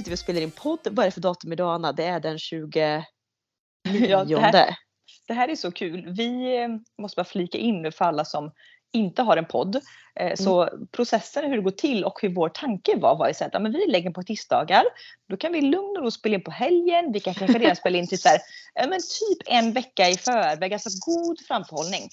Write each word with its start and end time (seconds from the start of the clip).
sitter 0.00 0.10
vi 0.10 0.14
och 0.14 0.18
spelar 0.18 0.40
in 0.40 0.50
podd. 0.50 0.88
Vad 0.90 0.98
är 0.98 1.04
det 1.04 1.14
för 1.14 1.20
datum 1.20 1.52
idag 1.52 1.74
Anna? 1.74 1.92
Det 1.92 2.04
är 2.04 2.20
den 2.20 2.38
29. 2.38 3.04
Ja, 4.08 4.24
det, 4.24 4.40
här, 4.40 4.76
det 5.28 5.34
här 5.34 5.48
är 5.48 5.56
så 5.56 5.72
kul. 5.72 6.14
Vi 6.16 6.56
eh, 6.62 6.68
måste 7.02 7.16
bara 7.16 7.24
flika 7.24 7.58
in 7.58 7.82
nu 7.82 7.92
för 7.92 8.04
alla 8.04 8.24
som 8.24 8.52
inte 8.92 9.22
har 9.22 9.36
en 9.36 9.44
podd. 9.44 9.76
Eh, 9.76 9.80
Mm. 10.20 10.36
Så 10.36 10.70
processen 10.92 11.44
hur 11.44 11.56
det 11.56 11.62
går 11.62 11.70
till 11.70 12.04
och 12.04 12.18
hur 12.22 12.34
vår 12.34 12.48
tanke 12.48 12.96
var 12.96 13.16
var 13.16 13.28
ju 13.28 13.34
så 13.34 13.44
att 13.44 13.62
men 13.62 13.72
vi 13.72 13.86
lägger 13.86 14.10
på 14.10 14.22
tisdagar. 14.22 14.84
Då 15.28 15.36
kan 15.36 15.52
vi 15.52 15.60
lugn 15.60 15.96
och 15.96 16.02
ro 16.02 16.10
spela 16.10 16.34
in 16.34 16.44
på 16.44 16.50
helgen. 16.50 17.12
Vi 17.12 17.20
kan 17.20 17.34
kanske 17.34 17.58
redan 17.58 17.76
spela 17.76 17.98
in 17.98 18.06
till 18.06 18.20
så 18.20 18.28
här, 18.28 18.40
men 18.74 18.98
typ 18.98 19.42
en 19.46 19.72
vecka 19.72 20.08
i 20.08 20.16
förväg. 20.16 20.72
Alltså 20.72 20.90
god 21.06 21.40
framförhållning. 21.48 22.08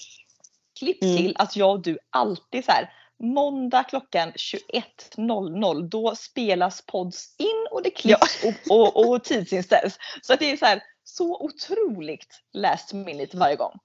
Klipp 0.78 1.02
Mm. 1.02 1.16
till 1.16 1.36
att 1.38 1.56
jag 1.56 1.70
och 1.70 1.82
du 1.82 1.98
alltid 2.10 2.64
så 2.64 2.72
här 2.72 2.92
måndag 3.18 3.84
klockan 3.84 4.32
21.00 4.32 5.88
då 5.88 6.14
spelas 6.14 6.82
pods 6.86 7.36
in 7.38 7.66
och 7.70 7.82
det 7.82 7.90
klipps 7.90 8.44
och, 8.44 8.76
och, 8.76 9.08
och 9.08 9.24
tidsinställs. 9.24 9.98
Så 10.22 10.32
att 10.32 10.40
det 10.40 10.50
är 10.50 10.56
så 10.56 10.64
här 10.64 10.82
så 11.04 11.44
otroligt 11.44 12.40
last 12.52 12.92
minute 12.92 13.36
varje 13.36 13.56
gång. 13.56 13.78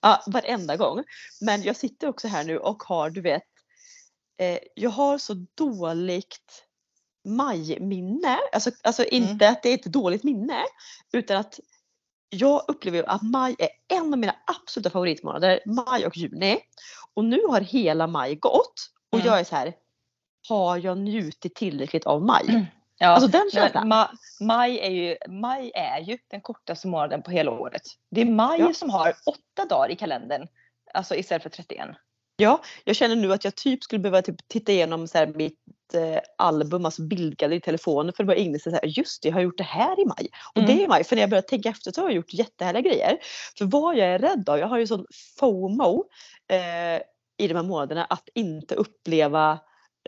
Ja, 0.00 0.22
varenda 0.26 0.76
gång. 0.76 1.04
Men 1.40 1.62
jag 1.62 1.76
sitter 1.76 2.08
också 2.08 2.28
här 2.28 2.44
nu 2.44 2.58
och 2.58 2.82
har, 2.82 3.10
du 3.10 3.20
vet, 3.20 3.42
eh, 4.40 4.58
jag 4.74 4.90
har 4.90 5.18
så 5.18 5.46
dåligt 5.54 6.64
majminne. 7.24 8.38
Alltså, 8.52 8.70
alltså 8.82 9.04
inte 9.04 9.48
att 9.48 9.62
det 9.62 9.68
är 9.68 9.74
ett 9.74 9.84
dåligt 9.84 10.22
minne 10.22 10.62
utan 11.12 11.36
att 11.36 11.60
jag 12.28 12.64
upplever 12.68 13.02
att 13.02 13.22
maj 13.22 13.56
är 13.58 13.68
en 13.96 14.12
av 14.12 14.18
mina 14.18 14.36
absoluta 14.46 14.90
favoritmånader, 14.90 15.60
maj 15.66 16.06
och 16.06 16.16
juni. 16.16 16.60
Och 17.14 17.24
nu 17.24 17.40
har 17.48 17.60
hela 17.60 18.06
maj 18.06 18.34
gått 18.34 18.74
och 19.12 19.18
Mm. 19.18 19.26
jag 19.26 19.40
är 19.40 19.44
så 19.44 19.56
här, 19.56 19.74
har 20.48 20.76
jag 20.78 20.98
njutit 20.98 21.54
tillräckligt 21.54 22.06
av 22.06 22.22
maj? 22.22 22.44
Mm. 22.48 22.64
Ja, 22.98 23.08
Alltså 23.08 23.28
den 23.28 23.50
känslan. 23.52 23.88
ma, 23.88 24.08
maj, 24.40 24.78
är 24.78 24.90
ju, 24.90 25.16
maj 25.28 25.70
är 25.74 26.00
ju 26.00 26.18
den 26.30 26.40
kortaste 26.40 26.88
månaden 26.88 27.22
på 27.22 27.30
hela 27.30 27.50
året. 27.50 27.82
Det 28.10 28.20
är 28.20 28.24
maj 28.24 28.60
Ja. 28.60 28.72
som 28.74 28.90
har 28.90 29.14
åtta 29.26 29.64
dagar 29.68 29.90
i 29.90 29.96
kalendern. 29.96 30.48
Alltså 30.94 31.14
istället 31.14 31.42
för 31.42 31.50
31. 31.50 31.88
Ja, 32.36 32.62
jag 32.84 32.96
känner 32.96 33.16
nu 33.16 33.32
att 33.32 33.44
jag 33.44 33.54
typ 33.54 33.84
skulle 33.84 33.98
behöva 33.98 34.22
typ 34.22 34.48
titta 34.48 34.72
igenom 34.72 35.08
så 35.08 35.18
här 35.18 35.26
mitt 35.26 35.58
eh, 35.94 36.18
album, 36.38 36.84
alltså 36.84 37.02
bildgalleri 37.02 37.56
i 37.58 37.60
telefonen 37.60 38.12
för 38.12 38.22
att 38.22 38.26
bara 38.26 38.36
inse 38.36 38.70
så 38.70 38.76
här, 38.76 38.86
just 38.86 39.22
det, 39.22 39.28
jag 39.28 39.34
har 39.36 39.40
gjort 39.40 39.58
det 39.58 39.64
här 39.64 40.00
i 40.00 40.04
maj. 40.06 40.28
Och 40.54 40.62
Mm. 40.62 40.66
det 40.66 40.82
är 40.82 40.84
i 40.84 40.88
maj, 40.88 41.04
för 41.04 41.16
när 41.16 41.22
jag 41.22 41.30
börjar 41.30 41.42
tänka 41.42 41.68
efter 41.68 41.92
så 41.92 42.00
har 42.00 42.08
jag 42.08 42.16
gjort 42.16 42.34
jättehärliga 42.34 42.82
grejer. 42.82 43.18
För 43.58 43.64
vad 43.64 43.96
jag 43.96 44.06
är 44.08 44.18
rädd 44.18 44.48
av, 44.48 44.58
jag 44.58 44.66
har 44.68 44.78
ju 44.78 44.86
sån 44.86 45.06
FOMO 45.40 46.04
eh, 46.50 47.02
i 47.38 47.48
de 47.48 47.54
här 47.54 47.62
månaderna 47.62 48.04
att 48.04 48.28
inte 48.34 48.74
uppleva 48.74 49.58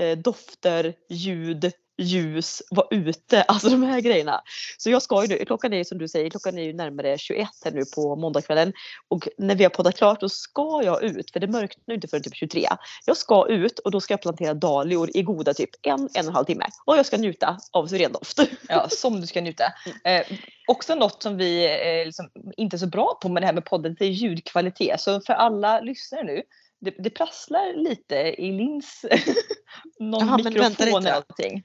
eh, 0.01 0.19
dofter, 0.19 0.95
ljud, 1.11 1.73
ljus, 1.99 2.63
vara 2.71 2.87
ute, 2.91 3.43
alltså 3.49 3.69
de 3.69 3.83
här 3.83 4.01
grejerna. 4.01 4.43
Så 4.79 4.91
jag 4.91 5.03
ska 5.03 5.23
ju 5.23 5.29
nu, 5.29 5.45
klockan 5.45 5.73
är 5.73 5.77
ju 5.77 5.85
som 5.85 5.99
du 5.99 6.09
säger, 6.09 6.31
klockan 6.31 6.59
är 6.59 6.63
ju 6.63 6.73
närmare 6.73 7.19
21 7.19 7.49
här 7.65 7.73
nu 7.73 7.83
på 7.95 8.17
måndagskvällen. 8.17 8.73
Och 9.09 9.29
när 9.39 9.55
vi 9.55 9.65
har 9.65 9.71
poddat 9.71 9.97
klart 9.97 10.21
då 10.21 10.29
ska 10.29 10.83
jag 10.85 11.03
ut, 11.03 11.31
för 11.31 11.41
det 11.41 11.47
mörknar 11.47 11.85
ju 11.89 11.95
inte 11.95 12.09
förrän 12.09 12.23
typ 12.23 12.37
23. 12.37 12.69
Jag 13.05 13.17
ska 13.17 13.47
ut 13.49 13.79
och 13.79 13.91
då 13.91 14.01
ska 14.01 14.13
jag 14.13 14.23
plantera 14.23 14.55
dahlior 14.55 15.11
i 15.15 15.23
goda 15.23 15.55
typ 15.55 15.71
en, 15.83 15.93
en 15.93 16.01
och 16.03 16.17
en 16.19 16.35
halv 16.35 16.45
timme. 16.45 16.67
Och 16.85 16.97
jag 16.97 17.07
ska 17.07 17.17
njuta 17.17 17.59
av 17.73 17.87
syrendoft. 17.87 18.41
Ja, 18.69 18.89
som 18.89 19.21
du 19.21 19.27
ska 19.27 19.41
njuta. 19.41 19.65
Eh, 20.05 20.27
också 20.69 20.95
något 20.95 21.23
som 21.23 21.37
vi 21.37 21.65
eh, 21.65 22.07
liksom 22.07 22.31
inte 22.57 22.77
är 22.77 22.79
så 22.79 22.87
bra 22.87 23.19
på 23.23 23.29
med 23.29 23.43
det 23.43 23.47
här 23.47 23.53
med 23.53 23.65
podden, 23.65 23.97
det 23.99 24.05
är 24.05 24.11
ljudkvalitet. 24.11 25.01
Så 25.01 25.21
för 25.21 25.33
alla 25.33 25.81
lyssnare 25.81 26.23
nu, 26.25 26.43
det, 26.81 26.95
det 26.99 27.11
prasslar 27.11 27.75
lite 27.75 28.17
i 28.17 28.53
Lins 28.53 29.05
någon 30.01 30.27
vänta 30.27 30.51
mikrofon 30.51 30.75
eller 30.89 31.11
någonting. 31.11 31.63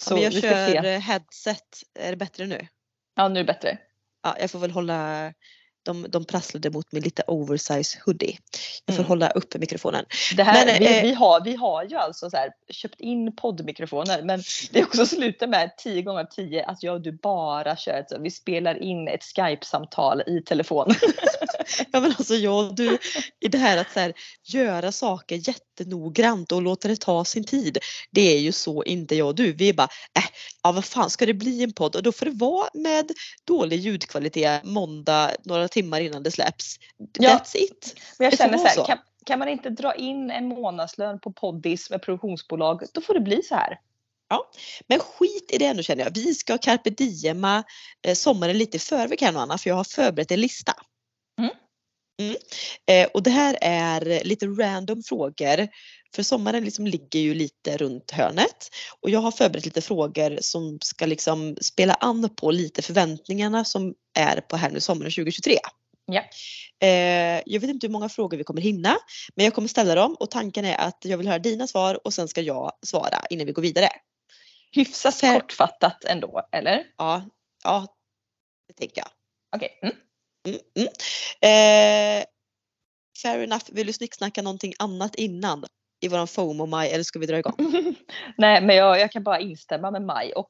Så 0.00 0.18
jag 0.18 0.30
vi 0.30 0.38
ska 0.38 0.48
kör 0.48 0.82
se. 0.82 0.98
headset, 0.98 1.82
är 1.98 2.10
det 2.10 2.16
bättre 2.16 2.46
nu? 2.46 2.66
Ja, 3.16 3.28
nu 3.28 3.40
är 3.40 3.44
det 3.44 3.52
bättre. 3.52 3.78
Ja, 4.22 4.36
jag 4.40 4.50
får 4.50 4.58
väl 4.58 4.70
hålla, 4.70 5.32
de, 5.82 6.06
de 6.08 6.24
prasslade 6.24 6.70
mot 6.70 6.92
min 6.92 7.02
lite 7.02 7.22
oversize 7.26 7.98
hoodie. 8.06 8.38
Jag 8.84 8.96
får 8.96 9.02
Mm. 9.02 9.08
hålla 9.08 9.30
uppe 9.30 9.58
mikrofonen. 9.58 10.04
Det 10.36 10.42
här, 10.42 10.66
Men, 10.66 10.78
vi, 10.78 10.96
eh, 10.98 11.02
vi, 11.02 11.12
har, 11.14 11.44
vi 11.44 11.56
har 11.56 11.84
ju 11.84 11.96
alltså 11.96 12.30
så 12.30 12.36
här, 12.36 12.50
köpt 12.68 13.00
in 13.00 13.36
poddmikrofoner 13.36 14.22
men 14.22 14.42
det 14.70 14.80
är 14.80 14.84
också 14.84 15.06
slutat 15.06 15.48
med 15.48 15.76
10 15.76 16.02
gånger 16.02 16.20
av 16.20 16.24
10 16.26 16.64
att 16.64 16.82
jag 16.82 16.94
och 16.94 17.00
du 17.00 17.12
bara 17.12 17.76
kör 17.76 17.92
ett, 18.00 18.10
så 18.10 18.18
vi 18.18 18.30
spelar 18.30 18.82
in 18.82 19.08
ett 19.08 19.22
Skype-samtal 19.24 20.22
i 20.26 20.42
telefon. 20.46 20.86
Ja 21.92 22.00
men 22.00 22.14
alltså 22.18 22.34
jag 22.34 22.66
och 22.66 22.74
du, 22.74 22.98
i 23.40 23.48
det 23.48 23.58
här 23.58 23.78
att 23.78 23.92
så 23.92 24.00
här, 24.00 24.12
göra 24.44 24.92
saker 24.92 25.48
jättenoggrant 25.48 26.52
och 26.52 26.62
låta 26.62 26.88
det 26.88 26.96
ta 26.96 27.24
sin 27.24 27.44
tid. 27.44 27.78
Det 28.10 28.34
är 28.34 28.38
ju 28.38 28.52
så 28.52 28.84
inte 28.84 29.14
jag 29.14 29.28
och 29.28 29.34
du. 29.34 29.52
Vi 29.52 29.68
är 29.68 29.72
bara, 29.72 29.88
äh, 30.18 30.24
ja 30.62 30.72
vad 30.72 30.84
fan 30.84 31.10
ska 31.10 31.26
det 31.26 31.34
bli 31.34 31.62
en 31.62 31.72
podd? 31.72 31.96
Och 31.96 32.02
då 32.02 32.12
får 32.12 32.26
det 32.26 32.32
vara 32.32 32.68
med 32.74 33.10
dålig 33.44 33.78
ljudkvalitet 33.78 34.64
måndag 34.64 35.30
några 35.44 35.68
timmar 35.68 36.00
innan 36.00 36.22
det 36.22 36.30
släpps. 36.30 36.76
Ja. 37.18 37.30
That's 37.30 37.56
it. 37.56 38.00
Men 38.18 38.24
jag 38.24 38.32
Det 38.32 38.36
känner 38.36 38.58
så 38.58 38.66
här, 38.66 38.74
så. 38.74 38.84
kan, 38.84 38.98
kan 39.26 39.38
man 39.38 39.48
inte 39.48 39.70
dra 39.70 39.94
in 39.94 40.30
en 40.30 40.48
månadslön 40.48 41.20
på 41.20 41.32
poddis 41.32 41.90
med 41.90 42.02
produktionsbolag, 42.02 42.82
då 42.92 43.00
får 43.00 43.14
det 43.14 43.20
bli 43.20 43.42
så 43.42 43.54
här. 43.54 43.78
Men 44.86 44.98
skit 44.98 45.50
i 45.52 45.58
det 45.58 45.74
nu 45.74 45.82
känner 45.82 46.04
jag. 46.04 46.14
Vi 46.14 46.34
ska 46.34 46.58
carpe 46.58 46.90
diema 46.90 47.64
eh, 48.06 48.14
sommaren 48.14 48.58
lite 48.58 48.76
i 48.76 48.80
förväg 48.80 49.20
här 49.20 49.32
nu 49.32 49.38
Anna 49.38 49.58
för 49.58 49.70
jag 49.70 49.76
har 49.76 49.84
förberett 49.84 50.30
en 50.30 50.40
lista. 50.40 50.74
Mm. 52.22 52.36
Eh, 52.86 53.08
och 53.14 53.22
det 53.22 53.30
här 53.30 53.58
är 53.60 54.24
lite 54.24 54.46
random 54.46 55.02
frågor. 55.02 55.68
För 56.14 56.22
sommaren 56.22 56.64
liksom 56.64 56.86
ligger 56.86 57.20
ju 57.20 57.34
lite 57.34 57.76
runt 57.76 58.10
hörnet. 58.10 58.68
Och 59.00 59.10
jag 59.10 59.20
har 59.20 59.30
förberett 59.30 59.64
lite 59.64 59.80
frågor 59.80 60.38
som 60.40 60.78
ska 60.82 61.06
liksom 61.06 61.56
spela 61.60 61.94
an 61.94 62.34
på 62.36 62.50
lite 62.50 62.82
förväntningarna 62.82 63.64
som 63.64 63.94
är 64.18 64.40
på 64.40 64.56
här 64.56 64.70
nu 64.70 64.80
sommaren 64.80 65.10
2023. 65.10 65.58
Ja. 66.06 66.22
Eh, 66.86 67.42
jag 67.46 67.60
vet 67.60 67.70
inte 67.70 67.86
hur 67.86 67.92
många 67.92 68.08
frågor 68.08 68.36
vi 68.36 68.44
kommer 68.44 68.60
hinna. 68.60 68.96
Men 69.34 69.44
jag 69.44 69.54
kommer 69.54 69.68
ställa 69.68 69.94
dem 69.94 70.16
och 70.20 70.30
tanken 70.30 70.64
är 70.64 70.76
att 70.76 70.98
jag 71.04 71.18
vill 71.18 71.28
höra 71.28 71.38
dina 71.38 71.66
svar 71.66 72.06
och 72.06 72.14
sen 72.14 72.28
ska 72.28 72.40
jag 72.40 72.72
svara 72.86 73.18
innan 73.30 73.46
vi 73.46 73.52
går 73.52 73.62
vidare. 73.62 73.88
Hyfsat 74.72 75.20
kortfattat 75.20 76.04
ändå, 76.04 76.48
eller? 76.52 76.84
Ja, 76.96 77.22
ja 77.64 77.86
det 78.68 78.74
tänker 78.74 79.00
jag. 79.00 79.08
Okej. 79.56 79.78
Mm. 79.82 79.94
Mm, 80.48 80.60
mm. 80.74 80.88
Eh, 81.40 82.24
fair 83.22 83.38
enough. 83.42 83.64
Vill 83.72 83.86
du 83.86 83.92
snicksnacka 83.92 84.42
någonting 84.42 84.72
annat 84.78 85.14
innan 85.14 85.64
i 86.00 86.08
våran 86.08 86.28
FOMO 86.28 86.66
maj 86.66 86.90
eller 86.90 87.04
ska 87.04 87.18
vi 87.18 87.26
dra 87.26 87.38
igång? 87.38 87.54
Nej, 88.36 88.60
men 88.62 88.76
jag, 88.76 89.00
jag 89.00 89.12
kan 89.12 89.22
bara 89.22 89.40
instämma 89.40 89.90
med 89.90 90.02
Maj. 90.02 90.32
Och 90.32 90.48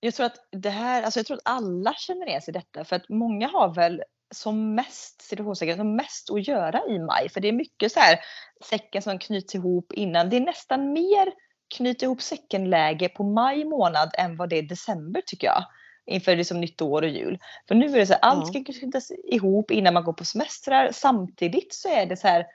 jag 0.00 0.14
tror 0.14 0.26
att 0.26 0.36
det 0.52 0.70
här, 0.70 1.02
alltså 1.02 1.18
jag 1.18 1.26
tror 1.26 1.36
att 1.36 1.48
alla 1.48 1.94
känner 1.94 2.26
igen 2.26 2.42
sig 2.42 2.52
i 2.54 2.58
detta 2.58 2.84
för 2.84 2.96
att 2.96 3.08
många 3.08 3.48
har 3.48 3.74
väl 3.74 4.02
som 4.34 4.74
mest, 4.74 5.22
situationssäkerhet, 5.22 5.78
som 5.78 5.96
mest 5.96 6.30
att 6.30 6.48
göra 6.48 6.82
i 6.88 6.98
maj. 6.98 7.28
För 7.28 7.40
det 7.40 7.48
är 7.48 7.52
mycket 7.52 7.92
så 7.92 8.00
här 8.00 8.18
säcken 8.64 9.02
som 9.02 9.18
knyts 9.18 9.54
ihop 9.54 9.92
innan. 9.92 10.30
Det 10.30 10.36
är 10.36 10.40
nästan 10.40 10.92
mer 10.92 11.32
knyta 11.76 12.06
ihop 12.06 12.22
säcken-läge 12.22 13.08
på 13.08 13.24
maj 13.24 13.64
månad 13.64 14.10
än 14.18 14.36
vad 14.36 14.48
det 14.48 14.58
är 14.58 14.62
december 14.62 15.22
tycker 15.26 15.46
jag. 15.46 15.64
Inför 16.08 16.36
liksom 16.36 16.60
nytt 16.60 16.82
år 16.82 17.02
och 17.02 17.08
jul. 17.08 17.38
För 17.68 17.74
nu 17.74 17.86
är 17.86 17.98
det 17.98 18.06
så 18.06 18.12
här, 18.12 18.20
allt 18.22 18.46
ska 18.46 18.64
knytas 18.64 19.12
ihop 19.24 19.70
innan 19.70 19.94
man 19.94 20.04
går 20.04 20.12
på 20.12 20.24
semestrar. 20.24 20.90
Samtidigt 20.92 21.74
så 21.74 21.88
är 21.88 22.06
det 22.06 22.16
så 22.16 22.28
här 22.28 22.46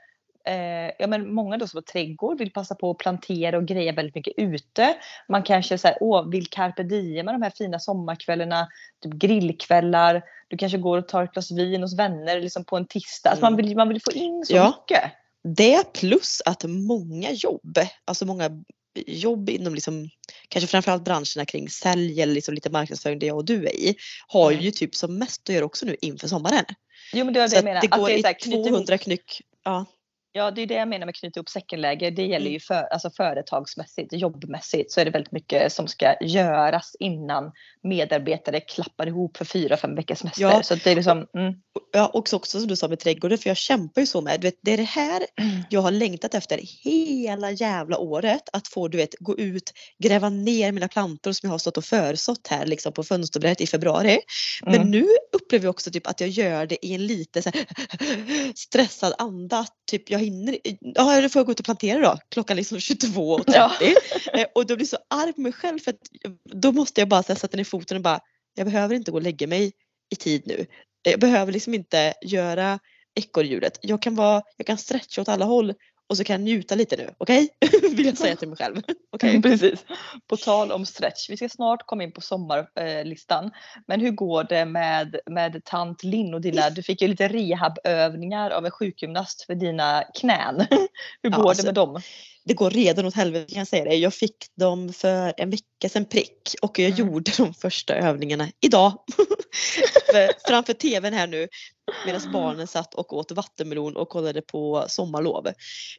eh, 0.46 0.91
ja, 1.00 1.08
men 1.08 1.34
många 1.34 1.58
då 1.58 1.68
som 1.68 1.78
har 1.78 1.81
trädgård 1.81 2.40
vill 2.40 2.52
passa 2.52 2.75
på 2.75 2.92
att 2.92 2.97
plantera 2.97 3.58
och 3.58 3.66
greja 3.66 3.92
väldigt 3.92 4.16
mycket 4.16 4.34
ute. 4.38 4.96
Man 5.28 5.44
kanske 5.44 5.78
så 5.78 5.88
här, 5.88 5.97
åh, 6.02 6.30
vill 6.30 6.47
carpe 6.47 6.84
diem 6.84 7.25
med 7.25 7.36
de 7.36 7.42
här 7.42 7.50
fina 7.58 7.80
sommarkvällarna, 7.80 8.68
typ 9.03 9.13
grillkvällar. 9.13 10.24
Du 10.47 10.58
kanske 10.58 10.78
går 10.78 10.97
och 10.97 11.08
tar 11.08 11.24
ett 11.24 11.34
glas 11.34 11.52
vin 11.52 11.81
hos 11.81 12.00
vänner 12.00 12.42
liksom 12.42 12.66
på 12.66 12.78
en 12.78 12.88
tisdag. 12.88 13.30
Alltså 13.30 13.45
man, 13.45 13.56
vill, 13.56 13.75
man 13.75 13.89
vill 13.89 14.01
få 14.01 14.12
in 14.12 14.45
så 14.45 14.56
Ja. 14.56 14.74
mycket. 14.80 15.12
Det 15.44 15.94
plus 15.94 16.42
att 16.45 16.63
många 16.63 17.31
jobb, 17.31 17.77
alltså 18.06 18.25
många 18.25 18.50
jobb 18.95 19.50
inom 19.50 19.75
liksom, 19.75 20.10
kanske 20.48 20.68
framförallt 20.68 21.04
branscherna 21.04 21.45
kring 21.48 21.69
sälj 21.69 22.22
eller 22.22 22.34
liksom 22.34 22.54
lite 22.54 22.69
marknadsföring 22.69 23.19
det 23.19 23.25
jag 23.25 23.38
och 23.38 23.45
du 23.45 23.66
är 23.66 23.75
i, 23.75 23.95
har 24.28 24.51
Mm. 24.51 24.63
ju 24.63 24.72
typ 24.72 24.95
som 24.95 25.18
mest 25.18 25.50
att 25.50 25.56
göra 25.56 25.66
också 25.66 25.86
nu 25.86 25.95
inför 26.01 26.28
sommaren. 26.28 26.66
Jo 27.13 27.25
men 27.25 27.34
det 27.34 27.40
var 27.40 27.48
det 27.48 27.54
jag 27.56 27.60
att 27.60 27.66
menar. 27.66 27.81
det 27.81 27.88
Att 27.92 28.00
går 28.00 28.07
det 28.07 28.13
är 28.13 28.18
i 28.18 28.22
så 28.22 28.28
här, 28.28 28.48
ihop 28.48 28.68
200 28.68 28.98
knyck. 28.98 29.42
Ja. 29.63 29.86
Ja, 30.35 30.51
det 30.51 30.62
är 30.62 30.65
det 30.68 30.74
jag 30.74 30.88
menar 30.88 31.06
med 31.06 31.15
knyta 31.15 31.39
ihop 31.39 31.50
säckenläge. 31.50 32.09
Det 32.09 32.21
gäller 32.21 32.45
Mm. 32.45 32.53
ju 32.53 32.59
för, 32.59 32.83
alltså 32.83 33.09
företagsmässigt, 33.09 34.13
jobbmässigt 34.13 34.91
så 34.91 35.01
är 35.01 35.06
det 35.06 35.12
väldigt 35.12 35.31
mycket 35.31 35.74
som 35.74 35.88
ska 35.88 36.15
göras 36.21 36.95
innan 37.00 37.51
medarbetare 37.83 38.59
klappar 38.59 39.07
ihop 39.07 39.38
för 39.38 39.45
fyra, 39.45 39.77
fem 39.77 39.95
veckors 39.95 40.18
semester. 40.18 40.41
Ja. 40.41 40.63
Så 40.63 40.75
det 40.75 40.91
är 40.91 40.95
liksom, 40.95 41.27
mm, 41.38 41.53
Ja, 41.95 42.12
också, 42.13 42.35
också 42.35 42.59
som 42.59 42.68
du 42.68 42.75
sa 42.75 42.88
med 42.88 43.00
trädgården, 43.00 43.38
för 43.38 43.50
jag 43.50 43.57
kämpar 43.57 44.01
ju 44.01 44.07
så 44.07 44.21
med, 44.21 44.41
du 44.41 44.47
vet, 44.47 44.59
det 44.62 44.71
är 44.74 44.77
det 44.77 44.83
här 44.83 45.24
jag 45.69 45.81
har 45.81 45.91
längtat 45.91 46.33
efter 46.33 46.59
hela 46.83 47.51
jävla 47.51 47.97
året. 47.97 48.41
Att 48.53 48.68
få, 48.68 48.88
du 48.88 48.97
vet, 48.97 49.15
gå 49.19 49.38
ut, 49.38 49.74
gräva 50.03 50.29
ner 50.29 50.71
mina 50.71 50.88
plantor 50.88 51.31
som 51.31 51.47
jag 51.47 51.53
har 51.53 51.59
stått 51.59 51.77
och 51.77 51.86
försått 51.86 52.47
här 52.47 52.65
liksom 52.65 52.94
på 52.94 53.03
fönsterbrädet 53.03 53.62
i 53.62 53.68
februari. 53.68 54.19
Men 54.62 54.75
mm. 54.75 54.91
nu 54.91 55.07
upplever 55.31 55.65
jag 55.65 55.69
också 55.69 55.91
typ 55.91 56.07
att 56.07 56.21
jag 56.21 56.29
gör 56.29 56.65
det 56.65 56.86
i 56.86 56.94
en 56.94 57.07
lite 57.07 57.41
här 57.45 57.65
stressad 58.56 59.13
anda. 59.18 59.65
Typ 59.91 60.09
jag 60.09 60.23
hinner 60.24 60.58
Ja, 60.81 61.22
då 61.22 61.30
får 61.30 61.40
jag 61.40 61.46
gå 61.46 61.52
ut 61.52 61.60
och 61.60 61.66
plantera 61.66 62.00
då. 62.00 62.18
Klockan 62.30 62.58
liksom 62.58 62.78
22.30. 62.78 63.44
Ja. 63.48 63.72
Eh, 64.34 64.46
och 64.56 64.66
då 64.66 64.75
blir 64.75 64.86
jag 64.86 64.88
så 64.88 64.98
arg 65.10 65.34
på 65.34 65.42
mig 65.42 65.52
själv 65.52 65.80
för 65.80 65.92
att 65.92 66.00
då 66.54 66.72
måste 66.72 67.02
jag 67.02 67.08
bara 67.08 67.24
här, 67.28 67.36
sätta 67.36 67.58
ner 67.58 67.64
foten 67.64 67.98
och 67.98 68.04
bara 68.04 68.20
jag 68.56 68.66
behöver 68.66 68.96
inte 68.96 69.12
gå 69.12 69.18
och 69.18 69.24
lägga 69.24 69.48
mig 69.48 69.72
i 70.14 70.16
tid 70.16 70.44
nu. 70.46 70.66
Jag 71.02 71.20
behöver 71.20 71.52
liksom 71.52 71.74
inte 71.74 72.14
göra 72.22 72.80
ekorrhjulet. 73.16 73.80
Jag 73.81 74.02
kan 74.02 74.16
vara, 74.16 74.42
jag 74.58 74.68
kan 74.68 74.78
stretcha 74.78 75.22
åt 75.22 75.30
alla 75.30 75.46
håll 75.46 75.74
och 76.09 76.17
så 76.17 76.23
kan 76.23 76.33
jag 76.33 76.41
njuta 76.41 76.75
lite 76.75 76.95
nu. 76.95 77.09
Okej? 77.17 77.50
Vill 77.95 78.05
jag 78.05 78.17
säga 78.17 78.35
till 78.35 78.47
mig 78.47 78.57
själv. 78.57 78.81
Okej? 79.11 79.41
Precis. 79.41 79.85
På 80.27 80.38
tal 80.38 80.71
om 80.71 80.85
stretch, 80.85 81.29
vi 81.29 81.38
ska 81.38 81.50
snart 81.50 81.85
komma 81.85 82.03
in 82.03 82.11
på 82.11 82.21
sommarlistan. 82.21 83.51
Men 83.88 84.01
hur 84.01 84.11
går 84.11 84.44
det 84.44 84.65
med, 84.65 85.19
med 85.25 85.61
tant 85.65 86.03
Linn 86.03 86.33
och 86.33 86.41
dina, 86.41 86.69
du 86.69 86.83
fick 86.83 87.01
ju 87.01 87.07
lite 87.07 87.27
rehabövningar 87.27 88.50
av 88.51 88.65
en 88.65 88.71
sjukgymnast 88.71 89.45
för 89.45 89.55
dina 89.55 90.03
knän. 90.19 90.55
Hur 91.23 91.31
Ja, 91.31 91.38
går 91.38 91.50
alltså- 91.50 91.63
det 91.63 91.67
med 91.67 91.75
dem? 91.75 92.01
Det 92.45 92.54
går 92.54 92.69
redan 92.69 93.06
åt 93.06 93.13
helvete 93.16 93.54
kan 93.54 93.60
jag 93.60 93.68
säga 93.68 93.84
det. 93.86 93.95
Jag 93.95 94.13
fick 94.13 94.36
dem 94.56 94.94
för 94.94 95.34
en 95.38 95.50
vecka 95.50 95.90
sedan 95.90 96.06
prick 96.06 96.56
och 96.62 96.80
jag 96.80 96.92
Mm. 96.92 97.00
gjorde 97.00 97.31
de 97.38 97.54
första 97.54 97.94
övningarna 97.95 98.48
idag. 98.62 98.94
för, 100.12 100.48
framför 100.48 100.74
tvn 100.74 101.13
här 101.13 101.28
nu 101.28 101.48
medan 102.06 102.31
barnen 102.31 102.68
satt 102.68 102.94
och 102.94 103.13
åt 103.13 103.31
vattenmelon 103.31 103.95
och 103.95 104.10
kollade 104.10 104.42
på 104.42 104.86
sommarlov. 104.88 105.48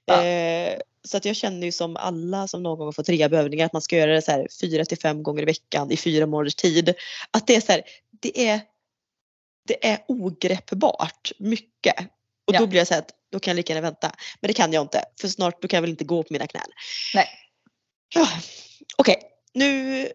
Ja. 0.05 0.25
Eh, 0.25 0.79
så 1.09 1.17
att 1.17 1.25
jag 1.25 1.37
känner 1.37 1.67
ju 1.67 1.73
som 1.73 1.97
alla 1.97 2.49
som 2.49 2.63
någon 2.63 2.79
gång 2.79 2.87
har 2.87 2.93
fått 2.93 3.09
rehabövningar 3.09 3.67
att 3.67 3.73
man 3.73 3.83
ska 3.83 3.97
göra 3.97 4.13
det 4.13 4.23
så 4.23 4.31
här 4.31 4.49
fyra 4.61 4.85
till 4.85 4.99
fem 4.99 5.23
gånger 5.23 5.43
i 5.43 5.47
veckan 5.47 5.91
i 5.91 5.97
fyra 5.97 6.27
månaders 6.27 6.55
tid. 6.55 6.95
Att 7.31 7.47
det 7.47 7.57
är 7.57 7.61
så 7.61 7.73
här, 7.73 7.83
det 8.23 8.49
är, 8.49 8.61
det 9.69 9.87
är 9.87 9.99
ogreppbart 10.09 11.33
mycket. 11.39 11.99
Och 12.47 12.55
Ja. 12.55 12.59
då 12.59 12.67
blir 12.67 12.81
jag 12.81 12.87
så 12.87 12.95
här 12.95 13.01
att 13.01 13.11
då 13.35 13.41
kan 13.41 13.51
jag 13.51 13.57
lika 13.57 13.73
gärna 13.73 13.87
vänta. 13.87 14.13
Men 14.41 14.49
det 14.49 14.55
kan 14.55 14.73
jag 14.73 14.83
inte 14.83 15.05
för 15.21 15.29
snart 15.29 15.63
då 15.63 15.69
kan 15.69 15.77
jag 15.77 15.83
väl 15.83 15.91
inte 15.91 16.05
gå 16.05 16.23
på 16.23 16.29
mina 16.31 16.47
knän. 16.47 16.67
Nej. 17.15 17.29
Ja. 18.15 18.29
Okej, 18.97 19.17
nu, 19.55 20.09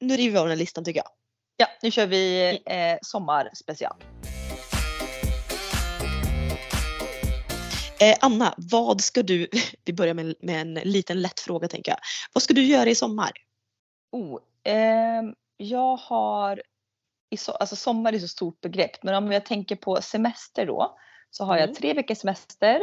nu 0.00 0.16
river 0.16 0.32
vi 0.32 0.38
av 0.38 0.44
den 0.44 0.50
här 0.50 0.56
listan 0.56 0.84
tycker 0.84 1.00
jag. 1.00 1.08
Ja, 1.56 1.66
nu 1.82 1.90
kör 1.90 2.06
vi 2.06 2.50
eh, 2.66 2.98
sommarspecial. 3.02 4.04
Eh, 8.00 8.16
Anna, 8.20 8.54
vad 8.56 9.00
ska 9.00 9.22
du, 9.22 9.48
vi 9.84 9.92
börjar 9.92 10.14
med, 10.14 10.34
med 10.40 10.60
en 10.60 10.74
liten 10.74 11.22
lätt 11.22 11.40
fråga 11.40 11.68
tänker 11.68 11.92
jag. 11.92 11.98
Vad 12.32 12.42
ska 12.42 12.54
du 12.54 12.62
göra 12.62 12.90
i 12.90 12.94
sommar? 12.94 13.32
Oh, 14.12 14.40
ehm, 14.64 15.34
jag 15.56 15.96
har, 15.96 16.62
i 17.30 17.36
so, 17.36 17.52
alltså 17.52 17.76
sommar 17.76 18.12
är 18.12 18.18
så 18.18 18.28
stort 18.28 18.60
begrepp, 18.60 19.02
men 19.02 19.14
om 19.14 19.32
jag 19.32 19.46
tänker 19.46 19.76
på 19.76 20.02
semester 20.02 20.66
då 20.66 20.98
så 21.30 21.44
har 21.44 21.56
jag 21.56 21.64
Mm. 21.64 21.74
tre 21.74 21.94
veckors 21.94 22.18
semester. 22.18 22.80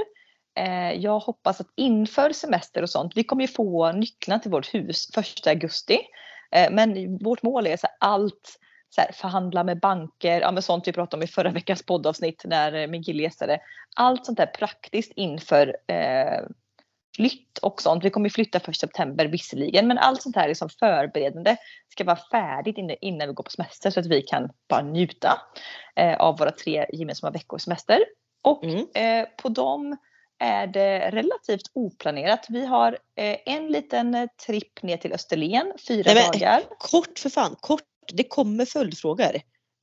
Eh, 0.59 0.91
jag 0.93 1.19
hoppas 1.19 1.61
att 1.61 1.67
inför 1.75 2.31
semester 2.31 2.81
och 2.81 2.89
sånt, 2.89 3.11
vi 3.15 3.23
kommer 3.23 3.41
ju 3.43 3.47
få 3.47 3.91
nycklarna 3.91 4.39
till 4.39 4.51
vårt 4.51 4.73
hus 4.73 5.09
1 5.17 5.47
augusti. 5.47 5.99
Eh, 6.51 6.71
men 6.71 7.17
vårt 7.17 7.43
mål 7.43 7.67
är 7.67 7.77
så 7.77 7.87
allt 7.99 8.59
så 8.89 9.01
här, 9.01 9.11
förhandla 9.11 9.63
med 9.63 9.79
banker, 9.79 10.41
ja, 10.41 10.51
men 10.51 10.63
sånt 10.63 10.87
vi 10.87 10.91
pratade 10.91 11.19
om 11.19 11.23
i 11.23 11.27
förra 11.27 11.49
veckans 11.51 11.85
poddavsnitt 11.85 12.41
när 12.45 12.73
eh, 12.73 12.87
min 12.87 13.03
kille 13.03 13.23
gästade. 13.23 13.59
Allt 13.95 14.25
sånt 14.25 14.37
där 14.37 14.45
praktiskt 14.45 15.11
inför 15.15 15.75
eh, 15.87 16.41
flytt 17.15 17.57
och 17.57 17.81
sånt. 17.81 18.03
Vi 18.03 18.09
kommer 18.09 18.29
flytta 18.29 18.59
först 18.59 18.81
september 18.81 19.25
visserligen, 19.25 19.87
men 19.87 19.97
allt 19.97 20.21
sånt 20.21 20.35
här 20.35 20.47
liksom 20.47 20.69
förberedande 20.69 21.55
ska 21.91 22.03
vara 22.03 22.19
färdigt 22.31 22.77
innan, 22.77 22.95
innan 23.01 23.27
vi 23.27 23.33
går 23.33 23.43
på 23.43 23.49
semester 23.51 23.91
så 23.91 23.99
att 23.99 24.05
vi 24.05 24.21
kan 24.21 24.49
bara 24.69 24.81
njuta 24.81 25.41
eh, 25.95 26.17
av 26.17 26.37
våra 26.37 26.51
tre 26.51 26.85
gemensamma 26.93 27.31
veckors 27.31 27.61
semester. 27.61 27.99
Och 28.45 28.63
Mm. 28.63 28.85
eh, 28.95 29.27
på 29.37 29.49
dem 29.49 29.97
är 30.39 30.67
det 30.67 31.11
relativt 31.11 31.71
oplanerat. 31.73 32.45
Vi 32.49 32.65
har 32.65 32.91
eh, 33.15 33.37
en 33.45 33.67
liten 33.67 34.15
eh, 34.15 34.27
tripp 34.45 34.83
ner 34.83 34.97
till 34.97 35.13
Österlen, 35.13 35.73
fyra 35.87 36.13
Nej, 36.13 36.15
men- 36.31 36.39
dagar. 36.39 36.63
Kort 36.79 37.19
för 37.19 37.29
fan, 37.29 37.55
kort. 37.59 37.81
Det 38.13 38.23
kommer 38.23 38.65
följdfrågor. 38.65 39.25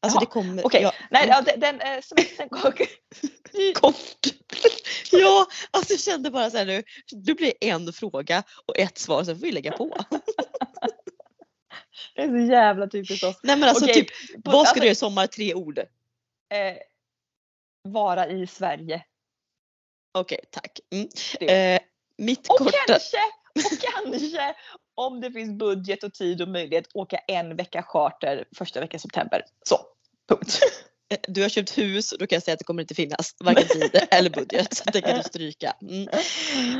Alltså 0.05 0.17
Jaha, 0.17 0.21
det 0.21 0.27
kommer. 0.27 0.67
Okej, 0.67 0.83
ja, 0.83 0.93
nej, 1.11 1.27
ja, 1.29 1.41
den, 1.43 1.61
den 1.61 1.81
eh, 1.81 2.01
semestern. 2.03 2.49
Kort. 3.75 3.95
ja, 5.13 5.47
alltså 5.71 5.93
jag 5.93 6.01
kände 6.01 6.31
bara 6.31 6.51
så 6.51 6.57
här 6.59 6.65
nu. 6.67 6.83
Det 7.27 7.35
blir 7.35 7.53
en 7.61 7.93
fråga 7.93 8.43
och 8.67 8.79
ett 8.79 8.99
svar, 8.99 9.25
sen 9.25 9.37
får 9.39 9.43
vi 9.47 9.53
lägga 9.53 9.73
på. 9.73 9.97
Det 12.17 12.23
är 12.23 12.29
så 12.29 12.53
jävla 12.53 12.87
typiskt 12.87 13.25
oss. 13.25 13.41
Nej 13.43 13.57
men 13.57 13.69
alltså 13.69 13.85
Okej, 13.85 13.95
typ, 13.95 14.07
vad 14.45 14.53
ska 14.53 14.59
alltså, 14.59 14.75
du 14.75 14.81
göra 14.81 14.93
i 14.93 14.95
sommar? 14.95 15.27
Tre 15.27 15.55
ord. 15.55 15.79
eh, 15.79 15.85
vara 17.83 18.27
i 18.29 18.47
Sverige. 18.47 19.05
Okej, 20.19 20.39
tack. 20.51 20.81
Mm. 20.91 21.09
Eh, 21.41 21.81
mitt 22.19 22.49
Och 22.49 22.59
korta... 22.59 22.73
kanske, 22.87 23.19
och 23.55 23.81
kanske 23.81 24.55
om 24.95 25.21
det 25.21 25.33
finns 25.33 25.59
budget 25.59 26.05
och 26.05 26.15
tid 26.15 26.43
och 26.43 26.49
möjlighet 26.49 26.89
åka 26.95 27.17
en 27.17 27.57
vecka 27.57 27.83
charter 27.83 28.45
första 28.57 28.81
veckan 28.81 29.01
september. 29.01 29.45
Så, 29.65 29.79
punkt. 30.29 30.61
Eh, 31.13 31.19
Du 31.29 31.43
har 31.43 31.49
köpt 31.49 31.79
hus 31.79 32.13
och 32.13 32.19
då 32.19 32.27
kan 32.27 32.37
jag 32.37 32.43
säga 32.43 32.53
att 32.53 32.59
det 32.59 32.65
kommer 32.65 32.83
inte 32.83 32.95
finnas 32.95 33.35
varken 33.41 33.69
tid 33.69 33.91
eller 34.11 34.31
budget. 34.31 34.77
Så 34.77 34.85
det 34.93 35.01
kan 35.01 35.17
du 35.19 35.23
stryka. 35.23 35.77
Mm. 35.83 36.09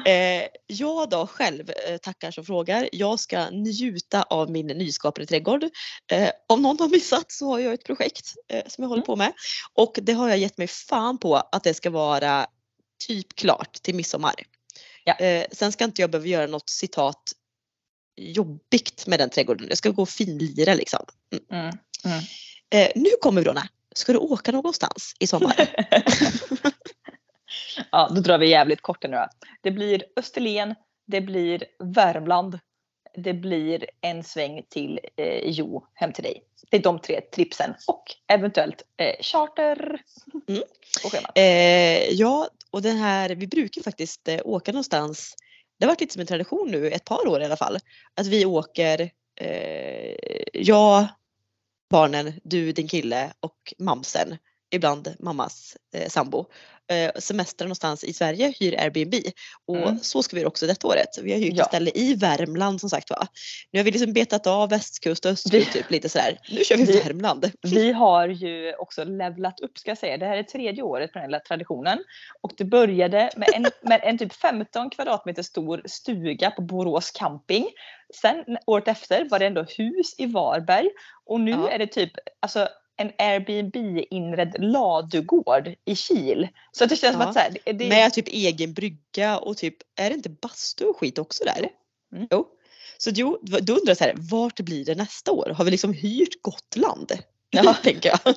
Eh, 0.07 0.49
jag 0.67 1.11
då 1.11 1.27
själv 1.27 1.71
eh, 1.89 1.97
tackar 1.99 2.31
som 2.31 2.45
frågar. 2.45 2.89
Jag 2.93 3.21
ska 3.21 3.51
njuta 3.51 4.23
av 4.23 4.51
min 4.51 4.67
nyskapade 4.67 5.27
trädgård. 5.27 5.65
Eh, 6.13 6.31
om 6.49 6.63
någon 6.63 6.79
har 6.81 6.89
missat 6.89 7.33
så 7.33 7.47
har 7.47 7.59
jag 7.59 7.75
ett 7.75 7.85
projekt 7.85 8.33
eh, 8.49 8.63
som 8.69 8.83
jag 8.83 8.89
håller 8.89 9.03
Mm. 9.03 9.07
på 9.07 9.17
med. 9.17 9.33
Och 9.75 9.99
det 10.03 10.13
har 10.13 10.29
jag 10.29 10.39
gett 10.39 10.59
mig 10.59 10.67
fan 10.67 11.19
på 11.19 11.37
att 11.37 11.65
det 11.65 11.75
ska 11.75 11.91
vara 11.91 12.47
typ 13.07 13.35
klart 13.37 13.73
till 13.73 13.95
midsommar. 13.95 14.35
Ja. 15.05 15.15
Eh, 15.19 15.47
sen 15.53 15.73
ska 15.73 15.85
inte 15.85 16.01
jag 16.01 16.11
behöva 16.11 16.27
göra 16.29 16.47
något 16.47 16.71
citat 16.71 17.23
jobbigt 18.21 19.07
med 19.07 19.19
den 19.19 19.31
trädgården. 19.31 19.67
Jag 19.69 19.79
ska 19.79 19.91
gå 19.91 20.03
och 20.03 20.09
finlira 20.09 20.75
liksom. 20.75 21.05
Mm. 21.51 21.73
Mm. 22.05 22.25
Eh, 22.71 22.93
nu 22.95 23.09
kommer 23.21 23.43
Bronna. 23.43 23.69
Ska 23.95 24.13
du 24.13 24.19
åka 24.19 24.53
någonstans 24.53 25.15
i 25.21 25.27
sommar? 25.27 25.55
Ja, 27.93 28.09
då 28.15 28.21
drar 28.21 28.39
vi 28.39 28.49
jävligt 28.49 28.81
kort 28.81 29.05
nu. 29.09 29.25
Det 29.61 29.71
blir 29.71 30.05
Österlen, 30.17 30.75
det 31.07 31.21
blir 31.21 31.65
Värmland, 31.79 32.59
det 33.17 33.35
blir 33.35 33.87
en 34.01 34.25
sväng 34.25 34.63
till 34.69 35.01
eh, 35.17 35.41
Jo 35.45 35.87
hem 35.95 36.13
till 36.13 36.25
dig. 36.25 36.43
Det 36.71 36.77
är 36.77 36.83
de 36.83 36.99
tre 36.99 37.21
tripsen 37.21 37.75
och 37.87 38.05
eventuellt 38.29 38.83
eh, 38.97 39.15
charter 39.21 40.01
Mm. 40.49 40.63
Eh, 41.35 42.11
ja, 42.11 42.49
och 42.71 42.83
den 42.83 42.97
här, 42.97 43.31
vi 43.31 43.47
brukar 43.47 43.83
faktiskt 43.83 44.29
eh, 44.29 44.41
åka 44.45 44.73
någonstans. 44.73 45.35
Det 45.79 45.85
har 45.85 45.91
varit 45.91 46.01
lite 46.01 46.13
som 46.13 46.21
en 46.21 46.27
tradition 46.27 46.71
nu, 46.71 46.91
ett 46.91 47.05
par 47.05 47.29
år 47.29 47.43
i 47.43 47.45
alla 47.45 47.57
fall. 47.57 47.79
Att 48.15 48.27
vi 48.27 48.47
åker, 48.47 49.11
eh, 49.41 50.15
jag, 50.53 51.07
barnen, 51.93 52.33
du, 52.45 52.73
din 52.73 52.89
kille 52.89 53.33
och 53.41 53.75
mamsen. 53.79 54.37
Ibland 54.71 55.15
mammas 55.19 55.77
eh, 55.95 56.09
sambo. 56.09 56.47
Eh, 56.93 57.11
semester 57.19 57.65
någonstans 57.65 58.05
i 58.05 58.13
Sverige, 58.13 58.55
hyr 58.61 58.81
Airbnb. 58.81 59.15
Och 59.67 59.77
Mm. 59.77 59.99
så 59.99 60.23
ska 60.23 60.37
vi 60.37 60.41
göra 60.41 60.49
också 60.49 60.67
detta 60.67 60.87
året. 60.89 61.19
Vi 61.23 61.33
har 61.33 61.39
hyrt 61.39 61.53
Ja. 61.57 61.63
ett 61.63 61.69
ställe 61.69 61.91
i 61.95 62.15
Värmland 62.15 62.81
som 62.81 62.91
sagt 62.91 63.11
va. 63.11 63.27
Nu 63.71 63.79
har 63.79 63.85
vi 63.85 63.91
liksom 63.91 64.13
betat 64.13 64.47
av 64.47 64.71
västkust 64.71 65.25
och 65.25 65.31
östkust 65.33 65.73
typ 65.73 65.91
lite 65.91 66.09
sådär. 66.09 66.39
Nu 66.51 66.65
kör 66.65 66.77
vi 66.77 66.85
Vi- 66.85 67.01
Värmland. 67.01 67.51
Vi 67.63 67.93
har 67.93 68.29
ju 68.29 68.75
också 68.75 69.05
levlat 69.05 69.61
upp 69.61 69.79
ska 69.79 69.91
jag 69.91 69.99
säga. 69.99 70.17
Det 70.17 70.27
här 70.27 70.37
är 70.37 70.43
tredje 70.43 70.83
året 70.83 71.13
på 71.13 71.19
den 71.19 71.33
här 71.33 71.41
traditionen. 71.41 71.99
Och 72.43 72.53
det 72.57 72.65
började 72.65 73.31
med 73.37 73.49
en, 73.55 73.67
med 73.83 74.01
en 74.03 74.19
typ 74.19 74.33
15 74.33 74.91
kvadratmeter 74.91 75.43
stor 75.43 75.83
stuga 75.87 76.51
på 76.51 76.63
Borås 76.63 77.11
camping. 77.11 77.67
Sen 78.21 78.45
året 78.67 78.89
efter 78.89 79.29
var 79.31 79.39
det 79.39 79.47
ändå 79.47 79.63
hus 79.63 80.15
i 80.19 80.27
Varberg. 80.27 80.91
Och 81.27 81.41
nu 81.41 81.51
Ja. 81.51 81.71
är 81.71 81.79
det 81.79 81.87
typ 81.87 82.11
alltså, 82.41 82.69
en 82.97 83.13
Airbnb-inredd 83.19 84.57
ladugård 84.59 85.75
i 85.85 85.97
Kil. 85.97 86.49
Så 86.73 86.87
det 86.87 86.97
känns 86.97 87.13
som 87.13 87.21
Ja. 87.21 87.29
att 87.29 87.35
så 87.35 87.41
här, 87.41 87.57
det, 87.73 87.89
Med 87.89 88.13
typ 88.13 88.29
egen 88.29 88.73
brygga 88.73 89.39
och 89.39 89.57
typ, 89.57 89.77
är 89.97 90.11
det 90.11 90.15
inte 90.17 90.31
bastu 90.31 90.85
och 90.85 90.97
skit 90.97 91.19
också 91.19 91.45
där? 91.45 91.69
Mm. 92.15 92.29
Jo. 92.31 92.49
Så 92.99 93.11
jo, 93.15 93.39
då 93.43 93.73
undrar 93.73 93.91
jag 93.91 93.97
så 93.97 94.05
här, 94.05 94.15
vart 94.17 94.61
blir 94.61 94.85
det 94.85 94.95
nästa 94.95 95.33
år? 95.33 95.53
Har 95.57 95.65
vi 95.65 95.71
liksom 95.71 95.93
hyrt 95.93 96.43
Gotland? 96.43 97.13
Ja. 97.51 97.75
tänker 97.83 98.09
jag. 98.09 98.35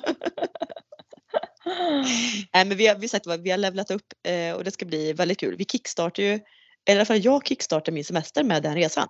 Nej 2.52 2.64
men 2.64 2.76
vi 2.76 2.86
har, 2.86 2.94
vi, 2.96 3.08
sagt, 3.08 3.26
vi 3.26 3.50
har 3.50 3.58
levlat 3.58 3.90
upp 3.90 4.06
eh, 4.28 4.56
och 4.56 4.64
det 4.64 4.70
ska 4.70 4.86
bli 4.86 5.12
väldigt 5.12 5.40
kul. 5.40 5.56
Vi 5.56 5.64
kickstartar 5.64 6.22
ju, 6.22 6.30
eller 6.32 6.40
i 6.88 6.92
alla 6.92 7.04
fall 7.04 7.24
jag 7.24 7.46
kickstartar 7.46 7.92
min 7.92 8.04
semester 8.04 8.44
med 8.44 8.62
den 8.62 8.74
resan. 8.74 9.08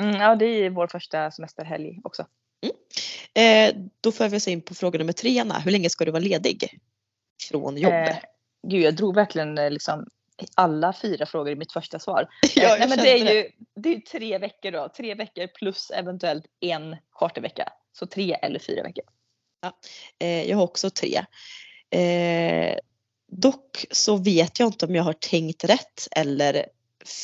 mm, 0.00 0.16
ja, 0.16 0.34
det 0.36 0.46
är 0.46 0.70
vår 0.70 0.86
första 0.86 1.30
semesterhelg 1.30 2.00
också. 2.04 2.26
Eh, 3.34 3.74
då 4.00 4.12
får 4.12 4.28
vi 4.28 4.36
oss 4.36 4.48
in 4.48 4.62
på 4.62 4.74
fråga 4.74 4.98
nummer 4.98 5.12
tre 5.12 5.38
Anna. 5.38 5.58
Hur 5.58 5.70
länge 5.70 5.90
ska 5.90 6.04
du 6.04 6.10
vara 6.10 6.22
ledig? 6.22 6.78
Från 7.50 7.76
jobb? 7.76 7.92
Eh, 7.92 8.16
gud, 8.68 8.82
jag 8.82 8.96
drog 8.96 9.14
verkligen 9.14 9.58
eh, 9.58 9.70
liksom 9.70 10.06
alla 10.54 10.94
fyra 11.02 11.26
frågor 11.26 11.52
i 11.52 11.56
mitt 11.56 11.72
första 11.72 11.98
svar. 11.98 12.28
ja, 12.54 12.62
Eh, 12.62 12.68
jag 12.68 12.78
Nej, 12.78 12.88
men 12.88 12.98
det 12.98 13.10
är 13.10 13.34
ju 13.34 13.50
det 13.74 13.94
är 13.94 14.00
tre 14.00 14.38
veckor 14.38 14.70
då. 14.70 14.88
Tre 14.96 15.14
veckor 15.14 15.46
plus 15.46 15.90
eventuellt 15.90 16.44
en 16.60 16.96
chartervecka. 17.10 17.68
Så 17.92 18.06
tre 18.06 18.32
eller 18.42 18.58
fyra 18.58 18.82
veckor. 18.82 19.04
Eh, 20.18 20.50
jag 20.50 20.56
har 20.56 20.64
också 20.64 20.90
tre. 20.90 21.24
Eh, 21.90 22.78
Dock 23.34 23.84
så 23.90 24.16
vet 24.16 24.58
jag 24.58 24.68
inte 24.68 24.86
om 24.86 24.94
jag 24.94 25.02
har 25.02 25.12
tänkt 25.12 25.64
rätt 25.64 26.08
eller 26.10 26.66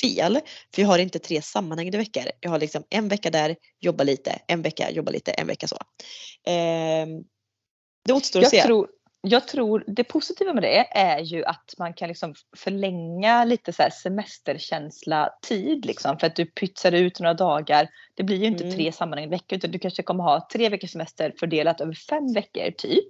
fel. 0.02 0.40
För 0.74 0.82
jag 0.82 0.88
har 0.88 0.98
inte 0.98 1.18
tre 1.18 1.42
sammanhängande 1.42 1.98
veckor. 1.98 2.22
Jag 2.40 2.50
har 2.50 2.58
liksom 2.58 2.84
en 2.90 3.08
vecka 3.08 3.30
där, 3.30 3.56
jobba 3.80 4.04
lite, 4.04 4.38
en 4.46 4.62
vecka, 4.62 4.90
jobba 4.90 5.10
lite, 5.10 5.30
en 5.32 5.46
vecka 5.46 5.68
så. 5.68 5.76
Eh, 6.50 7.06
det 8.04 8.12
återstår 8.12 8.40
att 8.40 8.42
Jag 8.42 8.50
se. 8.50 8.62
tror, 8.62 8.88
jag 9.20 9.48
tror 9.48 9.84
det 9.86 10.04
positiva 10.04 10.52
med 10.52 10.62
det 10.62 10.86
är 10.98 11.20
ju 11.20 11.44
att 11.44 11.74
man 11.78 11.94
kan 11.94 12.08
liksom 12.08 12.34
förlänga 12.56 13.44
lite 13.44 13.72
så 13.72 13.88
semesterkänsla 13.92 15.30
tid 15.42 15.84
liksom 15.86 16.18
för 16.18 16.26
att 16.26 16.36
du 16.36 16.46
pytsar 16.46 16.92
ut 16.92 17.20
några 17.20 17.34
dagar. 17.34 17.88
Det 18.14 18.22
blir 18.22 18.36
ju 18.36 18.46
inte 18.46 18.64
Mm. 18.64 18.76
tre 18.76 18.92
sammanhängande 18.92 19.36
veckor 19.36 19.58
utan 19.58 19.70
du 19.70 19.78
kanske 19.78 20.02
kommer 20.02 20.24
ha 20.24 20.48
tre 20.52 20.68
veckors 20.68 20.90
semester 20.92 21.32
fördelat 21.40 21.80
över 21.80 21.92
fem 21.92 22.32
veckor 22.32 22.70
typ. 22.70 23.06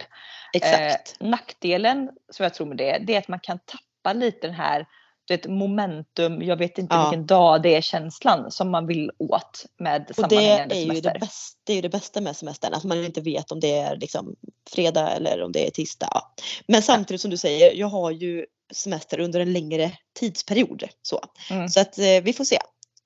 Exakt. 0.52 1.16
Eh, 1.20 1.28
nackdelen 1.28 2.10
som 2.32 2.42
jag 2.44 2.54
tror 2.54 2.66
med 2.66 2.76
det, 2.76 2.98
det 3.06 3.14
är 3.14 3.18
att 3.18 3.28
man 3.28 3.40
kan 3.40 3.58
tappa 3.58 4.12
lite 4.12 4.46
den 4.46 4.56
här 4.56 4.87
vet, 5.28 5.47
momentum, 5.47 6.42
jag 6.42 6.56
vet 6.56 6.78
inte 6.78 6.94
Ja. 6.94 7.02
vilken 7.11 7.26
dag 7.26 7.62
det 7.62 7.75
är 7.75 7.80
känslan 7.80 8.50
som 8.50 8.70
man 8.70 8.87
vill 8.87 9.11
åt 9.18 9.64
med 9.78 10.00
Och 10.00 10.06
det 10.08 10.14
sammanhängande 10.14 10.75
ju 10.75 10.87
semester. 10.87 11.12
det, 11.12 11.18
bästa, 11.18 11.58
det 11.64 11.73
är 11.73 11.76
ju 11.76 11.82
det 11.82 11.88
bästa 11.88 12.20
med 12.20 12.37
semestern, 12.37 12.75
att 12.75 12.85
man 12.85 13.04
inte 13.04 13.20
vet 13.20 13.52
om 13.52 13.61
det 13.61 13.73
är 13.78 13.97
liksom 13.97 14.37
fredag 14.70 15.11
eller 15.11 15.42
om 15.42 15.52
det 15.52 15.66
är 15.66 15.70
tisdag. 15.70 16.08
Ja. 16.14 16.35
Men 16.66 16.82
samtidigt 16.82 17.20
som 17.20 17.30
du 17.30 17.37
säger, 17.37 17.75
jag 17.75 17.87
har 17.88 18.11
ju 18.11 18.47
semester 18.73 19.20
under 19.20 19.40
en 19.40 19.52
längre 19.52 19.92
tidsperiod. 20.18 20.85
Så, 21.02 21.20
Mm. 21.50 21.68
så 21.68 21.80
att 21.80 21.99
eh, 21.99 22.04
vi 22.23 22.32
får 22.32 22.44
se. 22.44 22.58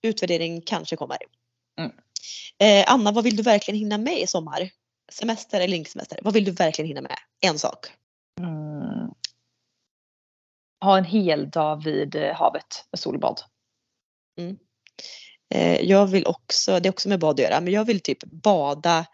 Utvärdering 0.02 0.60
kanske 0.62 0.96
kommer. 0.96 1.18
Mm. 1.78 1.92
Eh, 2.58 2.92
Anna, 2.92 3.12
vad 3.12 3.24
vill 3.24 3.36
du 3.36 3.42
verkligen 3.42 3.78
hinna 3.78 3.98
med 3.98 4.18
i 4.20 4.26
sommar? 4.26 4.70
Semester 5.12 5.60
eller 5.60 5.76
inte 5.76 5.90
semester? 5.90 6.18
Vad 6.22 6.34
vill 6.34 6.44
du 6.44 6.50
verkligen 6.50 6.88
hinna 6.88 7.00
med? 7.00 7.16
En 7.40 7.58
sak. 7.58 7.86
Mm. 10.82 10.88
Ha 10.88 10.98
en 10.98 11.04
hel 11.04 11.50
dag 11.50 11.84
vid 11.84 12.14
eh, 12.16 12.34
havet 12.34 12.84
med 12.90 12.98
solbad. 12.98 13.40
Eh, 15.54 15.80
jag 15.80 16.06
vill 16.06 16.26
också, 16.26 16.80
det 16.80 16.88
är 16.88 16.90
också 16.90 17.08
med 17.08 17.20
bad 17.20 17.30
att 17.30 17.38
göra, 17.38 17.60
men 17.60 17.72
jag 17.72 17.84
vill 17.84 18.00
typ 18.00 18.24
bada. 18.24 19.06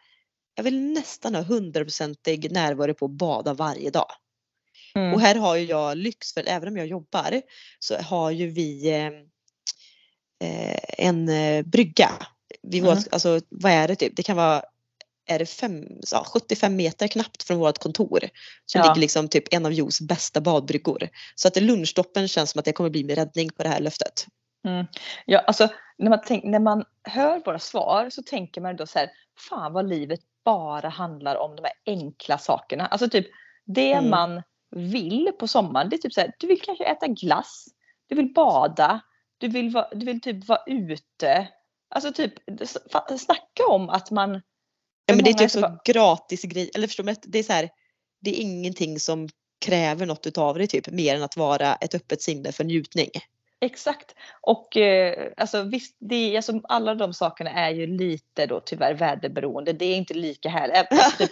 Jag 0.54 0.64
vill 0.64 0.80
nästan 0.80 1.34
ha 1.34 1.42
hundraprocentig 1.42 2.52
närvaro 2.52 2.94
på 2.94 3.04
att 3.04 3.10
bada 3.10 3.54
varje 3.54 3.90
dag. 3.90 4.10
Mm. 4.94 5.14
Och 5.14 5.20
här 5.20 5.34
har 5.34 5.56
ju 5.56 5.64
jag 5.64 5.96
lyx 5.96 6.34
för 6.34 6.44
även 6.48 6.68
om 6.68 6.76
jag 6.76 6.86
jobbar 6.86 7.42
så 7.78 7.96
har 7.96 8.30
ju 8.30 8.46
vi 8.46 8.90
eh, 8.90 9.06
eh, 10.48 10.78
en 10.98 11.26
brygga. 11.70 12.10
Vårt, 12.62 12.82
Mm. 12.82 13.04
alltså, 13.10 13.40
vad 13.48 13.72
är 13.72 13.88
det 13.88 13.96
typ? 13.96 14.16
Det 14.16 14.22
kan 14.22 14.36
vara 14.36 14.62
är 15.28 15.38
det 15.38 15.46
fem, 15.46 15.86
ja, 16.12 16.24
75 16.32 16.76
meter 16.76 17.08
knappt 17.08 17.42
från 17.42 17.58
vårt 17.58 17.78
kontor. 17.78 18.20
Som 18.66 18.78
Ja. 18.78 18.84
ligger 18.86 19.00
liksom 19.00 19.28
typ 19.28 19.54
en 19.54 19.66
av 19.66 19.72
Jos 19.72 20.00
bästa 20.00 20.40
badbryggor. 20.40 21.08
Så 21.34 21.48
att 21.48 21.54
det 21.54 21.60
lunchstoppen 21.60 22.28
känns 22.28 22.50
som 22.50 22.58
att 22.58 22.64
det 22.64 22.72
kommer 22.72 22.90
bli 22.90 23.04
min 23.04 23.16
räddning 23.16 23.50
på 23.50 23.62
det 23.62 23.68
här 23.68 23.80
löftet. 23.80 24.26
Ja, 25.26 25.38
alltså, 25.38 25.68
när, 25.98 26.10
man 26.10 26.20
tänk, 26.26 26.44
när 26.44 26.58
man 26.58 26.84
hör 27.02 27.42
våra 27.44 27.58
svar 27.58 28.10
så 28.10 28.22
tänker 28.22 28.60
man 28.60 28.76
då 28.76 28.86
så 28.86 28.98
här, 28.98 29.10
fan 29.50 29.72
vad 29.72 29.88
livet 29.88 30.20
bara 30.44 30.88
handlar 30.88 31.36
om 31.36 31.56
de 31.56 31.62
här 31.64 31.72
enkla 31.86 32.38
sakerna. 32.38 32.86
Alltså 32.86 33.08
typ 33.10 33.26
det 33.66 33.92
Mm. 33.92 34.10
man 34.10 34.42
vill 34.70 35.32
på 35.38 35.48
sommaren, 35.48 35.88
det 35.88 35.96
är 35.96 35.98
typ 35.98 36.12
så 36.12 36.20
här, 36.20 36.32
du 36.38 36.46
vill 36.46 36.60
kanske 36.60 36.84
äta 36.84 37.06
glass, 37.06 37.64
du 38.08 38.14
vill 38.14 38.32
bada, 38.32 39.00
du 39.38 39.48
vill, 39.48 39.70
va, 39.70 39.88
du 39.92 40.06
vill 40.06 40.20
typ 40.20 40.48
vara 40.48 40.62
ute. 40.66 41.48
Alltså 41.90 42.12
typ 42.12 42.32
snacka 43.18 43.66
om 43.68 43.90
att 43.90 44.10
man 44.10 44.42
Ja, 45.08 45.14
men 45.14 45.24
det 45.24 45.30
är 45.30 45.34
typ 45.34 45.50
så 45.50 45.60
bara- 45.60 45.80
gratis 45.84 46.42
grej. 46.42 46.70
Eller 46.74 46.86
förstår 46.86 47.04
du? 47.04 47.14
Det 47.22 47.38
är 47.38 47.42
så 47.42 47.52
här. 47.52 47.68
Det 48.20 48.30
är 48.30 48.40
ingenting 48.42 49.00
som 49.00 49.28
kräver 49.60 50.06
något 50.06 50.26
utav 50.26 50.58
dig 50.58 50.66
typ 50.66 50.88
mer 50.90 51.14
än 51.16 51.22
att 51.22 51.36
vara 51.36 51.74
ett 51.74 51.94
öppet 51.94 52.22
sinne 52.22 52.52
för 52.52 52.64
njutning. 52.64 53.10
Exakt. 53.60 54.14
Och 54.40 54.76
eh, 54.76 55.32
alltså, 55.36 55.62
visst, 55.62 55.96
det, 56.00 56.36
alltså, 56.36 56.60
alla 56.64 56.94
de 56.94 57.14
sakerna 57.14 57.50
är 57.50 57.70
ju 57.70 57.86
lite 57.86 58.46
då 58.46 58.60
tyvärr 58.60 58.94
väderberoende. 58.94 59.72
Det 59.72 59.84
är 59.84 59.96
inte 59.96 60.14
lika. 60.14 60.50
Alltså, 60.50 61.18
typ, 61.18 61.30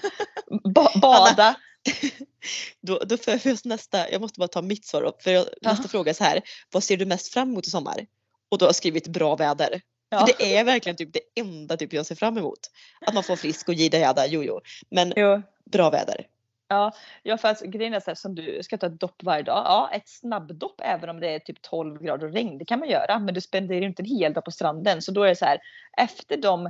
ba, 0.75 0.89
bada. 1.03 1.55
Då, 2.83 2.99
då 2.99 3.17
får 3.17 3.41
jag 3.45 3.59
nästa, 3.65 4.11
jag 4.11 4.21
måste 4.21 4.39
bara 4.41 4.49
ta 4.49 4.63
mitt 4.63 4.87
svar 4.87 5.03
upp. 5.03 5.23
För 5.23 5.31
jag, 5.31 5.47
Ja. 5.61 5.71
nästa 5.71 5.89
fråga 5.89 6.11
är 6.11 6.15
så 6.15 6.25
här. 6.25 6.41
Vad 6.73 6.85
ser 6.85 6.97
du 6.97 7.07
mest 7.07 7.33
fram 7.33 7.51
emot 7.51 7.67
i 7.67 7.71
sommar? 7.71 8.07
Och 8.49 8.59
då 8.59 8.65
har 8.65 8.69
jag 8.69 8.77
skrivit 8.77 9.09
bra 9.09 9.37
väder. 9.37 9.81
Ja. 10.09 10.19
För 10.19 10.27
det 10.39 10.57
är 10.57 10.65
verkligen 10.65 10.97
typ 10.97 11.13
det 11.13 11.41
enda 11.41 11.77
typ 11.77 11.93
jag 11.93 12.07
ser 12.07 12.15
fram 12.15 12.39
emot. 12.39 12.59
Att 13.01 13.15
man 13.15 13.23
får 13.23 13.37
frisk 13.37 13.69
och 13.69 13.75
jida 13.75 13.99
jada, 13.99 14.27
jojo. 14.27 14.61
Men 14.91 15.13
Jo. 15.17 15.43
bra 15.65 15.91
väder. 15.91 16.27
Ja, 16.69 16.93
ja 17.23 17.39
för 17.39 17.49
att 17.49 17.61
grejen 17.61 17.95
är 17.95 18.01
så 18.01 18.11
här, 18.11 18.15
som 18.15 18.35
du 18.35 18.63
ska 18.63 18.79
ta 18.79 18.87
ett 18.87 19.01
dopp 19.01 19.23
varje 19.23 19.43
dag. 19.43 19.63
Ja, 19.65 19.91
ett 19.93 20.09
snabbdopp 20.09 20.81
även 20.85 21.09
om 21.09 21.21
det 21.21 21.29
är 21.29 21.39
typ 21.39 21.63
12 21.63 22.03
grader 22.03 22.27
och 22.27 22.33
regn, 22.33 22.59
det 22.59 22.65
kan 22.65 22.79
man 22.79 22.89
göra. 22.89 23.19
Men 23.19 23.35
du 23.35 23.41
spenderar 23.41 23.81
ju 23.81 23.87
inte 23.87 24.03
en 24.03 24.19
hel 24.19 24.33
dag 24.33 24.45
på 24.45 24.51
stranden. 24.51 25.03
Så 25.03 25.13
då 25.13 25.23
är 25.23 25.29
det 25.29 25.37
så 25.37 25.45
här, 25.45 25.59
efter 25.99 26.37
de 26.37 26.67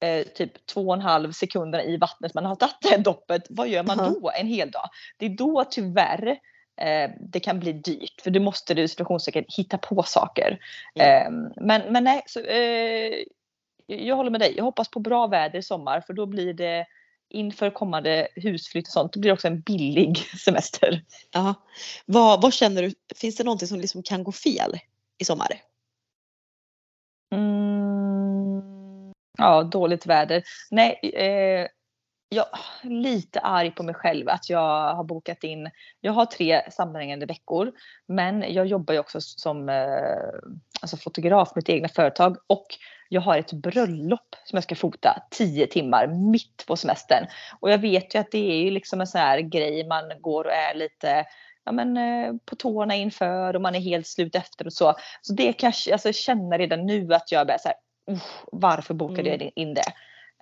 eh, 0.00 0.26
typ 0.34 0.66
två 0.66 0.88
och 0.88 0.94
en 0.94 1.00
halv 1.00 1.32
sekunderna 1.32 1.84
i 1.84 1.96
vattnet 1.96 2.34
man 2.34 2.44
har 2.44 2.56
tagit 2.56 2.76
det 2.82 2.88
här 2.88 2.98
doppet, 2.98 3.46
vad 3.50 3.68
gör 3.68 3.82
man 3.82 3.98
då 3.98 4.30
en 4.34 4.46
hel 4.46 4.70
dag? 4.70 4.88
Det 5.16 5.26
är 5.26 5.30
då 5.36 5.64
tyvärr 5.70 6.38
eh, 6.80 7.10
det 7.20 7.40
kan 7.40 7.60
bli 7.60 7.72
dyrt. 7.72 8.20
För 8.22 8.30
du 8.30 8.40
måste 8.40 8.74
du 8.74 8.88
hitta 9.56 9.78
på 9.78 10.02
saker. 10.02 10.58
Eh, 10.94 11.30
men, 11.56 11.92
men 11.92 12.04
nej, 12.04 12.22
så, 12.26 12.40
eh, 12.40 13.14
jag 13.86 14.16
håller 14.16 14.30
med 14.30 14.40
dig. 14.40 14.54
Jag 14.56 14.64
hoppas 14.64 14.88
på 14.88 15.00
bra 15.00 15.26
väder 15.26 15.58
i 15.58 15.62
sommar 15.62 16.00
för 16.00 16.12
då 16.12 16.26
blir 16.26 16.54
det 16.54 16.86
inför 17.30 17.70
kommande 17.70 18.28
husflytt 18.36 18.86
och 18.86 18.92
sånt, 18.92 19.12
då 19.12 19.20
blir 19.20 19.28
det 19.28 19.34
också 19.34 19.46
en 19.46 19.60
billig 19.60 20.16
semester. 20.44 21.04
Ja. 21.30 21.54
Vad, 22.06 22.42
vad 22.42 22.52
känner 22.52 22.82
du? 22.82 22.94
Finns 23.16 23.36
det 23.36 23.44
någonting 23.44 23.68
som 23.68 23.80
liksom 23.80 24.02
kan 24.02 24.24
gå 24.24 24.32
fel 24.32 24.78
i 25.18 25.24
sommar? 25.24 25.48
Mm, 27.34 29.12
ja, 29.38 29.62
dåligt 29.62 30.06
väder. 30.06 30.42
Nej, 30.70 30.92
eh, 31.14 31.66
jag 32.32 32.46
är 32.82 32.88
lite 32.90 33.40
arg 33.40 33.70
på 33.70 33.82
mig 33.82 33.94
själv 33.94 34.28
att 34.28 34.50
jag 34.50 34.94
har 34.94 35.04
bokat 35.04 35.44
in. 35.44 35.70
Jag 36.00 36.12
har 36.12 36.26
tre 36.26 36.70
sammanhängande 36.70 37.26
veckor, 37.26 37.72
men 38.06 38.44
jag 38.54 38.66
jobbar 38.66 38.94
ju 38.94 39.00
också 39.00 39.20
som 39.20 39.68
eh, 39.68 39.84
alltså 40.82 40.96
fotograf 40.96 41.48
med 41.48 41.56
mitt 41.56 41.68
egna 41.68 41.88
företag 41.88 42.36
och 42.46 42.66
jag 43.08 43.20
har 43.20 43.38
ett 43.38 43.52
bröllop 43.52 44.36
som 44.44 44.56
jag 44.56 44.64
ska 44.64 44.74
fota 44.74 45.22
10 45.30 45.66
timmar 45.66 46.06
mitt 46.06 46.64
på 46.66 46.76
semestern. 46.76 47.26
Och 47.60 47.70
jag 47.70 47.78
vet 47.78 48.14
ju 48.14 48.18
att 48.18 48.30
det 48.30 48.50
är 48.50 48.62
ju 48.64 48.70
liksom 48.70 49.00
en 49.00 49.06
sån 49.06 49.20
här 49.20 49.40
grej 49.40 49.86
man 49.86 50.04
går 50.20 50.44
och 50.44 50.52
är 50.52 50.74
lite 50.74 51.24
ja, 51.64 51.72
men, 51.72 51.96
eh, 51.96 52.32
på 52.44 52.56
tårna 52.56 52.94
inför 52.94 53.56
och 53.56 53.62
man 53.62 53.74
är 53.74 53.80
helt 53.80 54.06
slut 54.06 54.34
efter 54.34 54.66
och 54.66 54.72
så. 54.72 54.94
Så 55.22 55.32
det 55.32 55.52
kanske, 55.52 55.92
alltså 55.92 56.08
jag 56.08 56.14
känner 56.14 56.58
redan 56.58 56.86
nu 56.86 57.14
att 57.14 57.32
jag 57.32 57.46
börjar 57.46 57.58
så 57.58 57.68
här, 57.68 57.76
"Uff, 58.14 58.42
varför 58.52 58.94
bokade 58.94 59.30
Mm. 59.30 59.40
jag 59.40 59.52
in 59.54 59.74
det? 59.74 59.92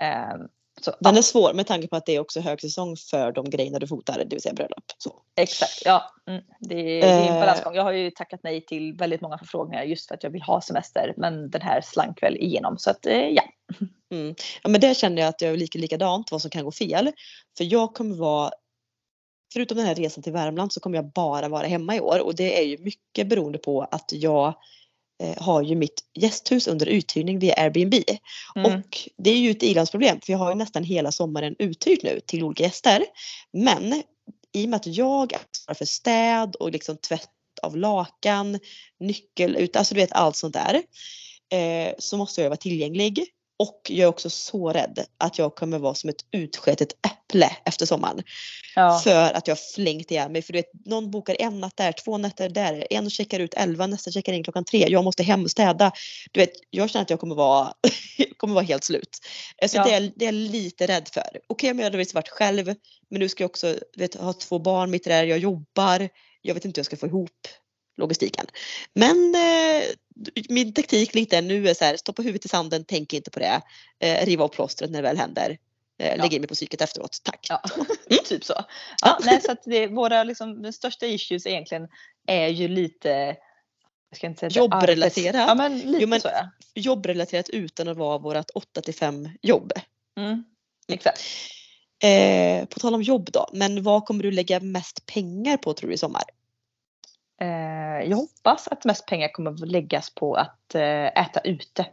Ehm, 0.05 0.49
så, 0.85 0.91
Den 1.01 1.13
ja, 1.15 1.19
är 1.19 1.23
svår 1.23 1.55
med 1.55 1.67
tanke 1.67 1.89
på 1.89 1.97
att 1.97 2.07
det 2.07 2.17
är 2.17 2.21
också 2.21 2.41
högsäsong 2.41 2.97
för 3.11 3.33
de 3.33 3.51
grejerna 3.51 3.79
du 3.79 3.87
fotar, 3.87 4.19
det 4.19 4.35
vill 4.37 4.43
säga 4.43 4.55
bröllop. 4.55 4.85
Så. 4.99 5.23
exakt, 5.37 5.83
ja. 5.85 6.13
Mm, 6.29 6.43
det, 6.61 6.75
är- 6.75 7.01
det 7.01 7.07
är 7.09 7.29
en 7.29 7.35
Eh. 7.35 7.41
balansgång. 7.41 7.75
Jag 7.75 7.83
har 7.83 7.93
ju 7.93 8.11
tackat 8.11 8.41
nej 8.43 8.67
till 8.67 8.93
väldigt 8.93 9.21
många 9.21 9.39
förfrågningar 9.39 9.83
just 9.85 10.09
för 10.09 10.15
att 10.15 10.23
jag 10.23 10.31
vill 10.31 10.43
ha 10.43 10.61
semester. 10.61 11.15
Men 11.17 11.51
den 11.51 11.63
här 11.63 11.81
slank 11.81 12.23
väl 12.23 12.37
igenom. 12.37 12.79
Så 12.79 12.91
att 12.91 13.07
eh, 13.07 13.29
ja. 13.29 13.43
Mm. 14.11 14.35
Ja, 14.63 14.69
men 14.69 14.81
där 14.81 14.95
känner 14.95 15.23
jag 15.23 15.29
att 15.29 15.41
jag 15.43 15.53
är 15.53 15.57
lika 15.57 15.79
likadant 15.79 16.33
vad 16.33 16.43
som 16.43 16.51
kan 16.51 16.65
gå 16.65 16.73
fel. 16.73 17.13
För 17.59 17.65
jag 17.65 17.95
kommer 17.95 18.17
vara, 18.17 18.51
förutom 19.53 19.77
den 19.77 19.87
här 19.87 19.95
resan 19.95 20.23
till 20.23 20.33
Värmland 20.33 20.73
så 20.73 20.81
kommer 20.81 20.97
jag 20.99 21.13
bara 21.13 21.49
vara 21.49 21.67
hemma 21.67 21.97
i 21.97 22.01
år 22.01 22.21
och 22.21 22.35
det 22.35 22.59
är 22.61 22.65
ju 22.65 22.79
mycket 22.79 23.27
beroende 23.29 23.59
på 23.59 23.83
att 23.83 24.13
jag 24.13 24.55
har 25.37 25.63
ju 25.63 25.77
mitt 25.77 26.01
gästhus 26.15 26.67
under 26.69 26.87
uthyrning 26.87 27.39
via 27.39 27.55
Airbnb. 27.55 27.95
Mm. 28.57 28.73
Och 28.73 28.99
det 29.17 29.31
är 29.31 29.39
ju 29.39 29.51
ett 29.51 29.63
ilandsproblem 29.63 30.21
för 30.21 30.33
jag 30.33 30.39
har 30.39 30.49
ju 30.51 30.55
nästan 30.55 30.85
hela 30.85 31.13
sommaren 31.13 31.57
uthyrt 31.59 32.03
nu 32.03 32.21
till 32.27 32.45
olika 32.45 32.63
gäster. 32.63 33.05
Men 33.53 34.03
i 34.53 34.65
och 34.65 34.69
med 34.69 34.77
att 34.77 34.87
jag 34.87 35.35
ansvarar 35.35 35.75
för 35.75 35.85
städ 35.85 36.57
och 36.57 36.73
liksom 36.73 36.97
tvätt 36.97 37.31
av 37.63 37.77
lakan, 37.77 38.59
nyckel 39.01 39.69
alltså 39.75 39.95
du 39.95 40.01
vet 40.01 40.13
allt 40.13 40.37
sånt 40.37 40.55
där. 40.55 40.83
Eh, 41.53 41.95
så 41.99 42.17
måste 42.17 42.43
jag 42.43 42.49
vara 42.49 42.57
tillgänglig. 42.57 43.25
Och 43.59 43.81
jag 43.89 44.05
är 44.05 44.07
också 44.07 44.31
så 44.31 44.73
rädd 44.73 45.07
att 45.19 45.39
jag 45.39 45.55
kommer 45.55 45.79
vara 45.79 45.95
som 45.95 46.11
ett 46.11 46.25
utsketet 46.33 46.89
äpple 46.93 47.51
efter 47.65 47.87
sommaren. 47.87 48.23
Ja. 48.75 49.01
För 49.05 49.33
att 49.33 49.47
jag 49.49 49.55
har 49.55 49.75
flängt 49.75 50.11
ihjäl 50.11 50.31
mig. 50.31 50.43
För 50.43 50.53
du 50.53 50.59
vet, 50.59 50.87
någon 50.87 51.11
bokar 51.11 51.37
en 51.39 51.61
natt 51.61 51.77
där, 51.77 51.93
två 51.93 52.19
nätter 52.19 52.49
där. 52.49 52.87
En 52.91 53.11
checkar 53.11 53.41
ut 53.41 53.55
elva, 53.55 53.87
nästa 53.87 54.11
checkar 54.11 54.33
in 54.33 54.45
klockan 54.45 54.65
tre. 54.65 54.87
Jag 54.89 55.05
måste 55.05 55.23
hem 55.23 55.45
och 55.45 55.51
städa. 55.51 55.93
Du 56.33 56.41
vet, 56.41 56.53
jag 56.71 56.91
känner 56.91 57.03
att 57.03 57.11
jag 57.11 57.21
kommer 57.21 57.35
vara, 57.35 57.73
kommer 58.37 58.55
vara 58.55 58.65
helt 58.65 58.85
slut. 58.85 59.19
Så 59.67 59.77
Ja. 59.77 59.85
det, 59.85 59.95
är, 59.95 60.13
det 60.17 60.25
är 60.25 60.27
jag 60.27 60.35
lite 60.35 60.87
rädd 60.87 61.09
för. 61.13 61.41
Okej 61.49 61.71
om 61.71 61.79
jag 61.79 61.85
hade 61.85 62.05
varit 62.15 62.29
själv. 62.29 62.75
Men 63.11 63.21
nu 63.21 63.29
ska 63.29 63.43
jag 63.43 63.51
också 63.51 63.77
vet, 63.97 64.15
ha 64.15 64.33
två 64.33 64.59
barn 64.59 64.91
mitt 64.91 65.07
i 65.07 65.11
det 65.11 65.15
här. 65.15 65.25
Jag 65.25 65.39
jobbar. 65.39 66.09
Jag 66.43 66.55
vet 66.55 66.65
inte 66.65 66.79
hur 66.79 66.81
jag 66.81 66.87
ska 66.87 66.97
få 66.97 67.07
ihop 67.07 67.49
logistiken. 67.99 68.47
Men 68.95 69.35
eh, 69.35 69.85
min 70.49 70.75
taktik 70.75 71.15
lite 71.15 71.41
nu 71.41 71.69
är 71.69 71.75
så 71.75 71.85
här, 71.85 71.97
stoppa 71.97 72.23
huvudet 72.23 72.45
i 72.45 72.49
sanden, 72.49 72.85
tänk 72.89 73.13
inte 73.13 73.31
på 73.31 73.39
det. 73.39 73.61
Eh, 74.01 74.27
riva 74.27 74.45
av 74.45 74.49
plåstret 74.49 74.91
när 74.91 75.03
det 75.03 75.09
väl 75.09 75.19
händer. 75.19 75.59
Eh, 76.03 76.17
lägger 76.17 76.35
in 76.35 76.41
mig 76.41 76.49
på 76.49 76.55
psyket 76.55 76.81
efteråt, 76.81 77.19
tack. 77.23 77.47
Ja, 77.49 77.63
typ 78.25 78.45
så. 78.45 78.55
Ja, 79.03 79.19
nej, 79.25 79.41
så 79.43 79.53
att 79.53 79.63
det, 79.65 79.87
våra 79.87 80.25
liksom, 80.25 80.73
största 80.73 81.07
issues 81.07 81.47
egentligen 81.47 81.89
är 82.27 82.49
ju 82.49 82.69
lite 82.69 83.37
Jobbrelaterat. 84.51 85.49
Ja 85.49 85.55
men 85.55 85.79
lite 85.79 85.99
Jo, 86.03 86.09
men- 86.09 86.21
så 86.21 86.29
ja. 86.29 86.49
Jobbrelaterat 86.75 87.49
utan 87.49 87.89
att 87.89 87.97
vara 87.97 88.19
vårat 88.19 88.51
8 88.51 88.81
till 88.81 88.95
5 88.95 89.29
jobb. 89.43 89.73
Mm. 90.19 90.45
Exakt. 90.93 91.21
Eh, 92.03 92.67
på 92.67 92.81
tal 92.81 92.95
om 92.95 93.03
jobb 93.03 93.31
då, 93.33 93.49
men 93.53 93.83
vad 93.83 94.05
kommer 94.05 94.23
du 94.23 94.31
lägga 94.31 94.61
mest 94.61 95.07
pengar 95.07 95.57
på 95.57 95.73
tror 95.73 95.89
du 95.89 95.95
i 95.95 95.99
sommar? 95.99 96.23
Eh, 97.41 98.09
jag 98.09 98.17
hoppas 98.17 98.69
att 98.69 98.85
mest 98.85 99.07
pengar 99.07 99.29
kommer 99.29 99.51
att 99.51 99.69
läggas 99.69 100.15
på 100.15 100.35
att 100.35 100.75
eh, 100.75 101.07
äta 101.07 101.41
ute. 101.41 101.87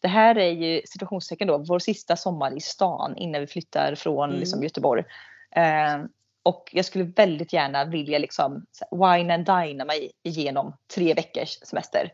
Det 0.00 0.08
här 0.08 0.38
är 0.38 0.50
ju 0.50 0.82
situationstecken 0.84 1.48
då 1.48 1.58
vår 1.58 1.78
sista 1.78 2.16
sommar 2.16 2.56
i 2.56 2.60
stan 2.60 3.16
innan 3.16 3.40
vi 3.40 3.46
flyttar 3.46 3.94
från 3.94 4.28
Mm. 4.28 4.40
liksom, 4.40 4.62
Göteborg. 4.62 5.04
Eh, 5.50 5.98
och 6.42 6.70
jag 6.72 6.84
skulle 6.84 7.04
väldigt 7.04 7.52
gärna 7.52 7.84
vilja 7.84 8.18
liksom 8.18 8.66
wine 8.90 9.34
and 9.34 9.46
dina 9.46 9.84
mig 9.84 10.12
igenom 10.22 10.76
tre 10.94 11.14
veckors 11.14 11.58
semester. 11.62 12.12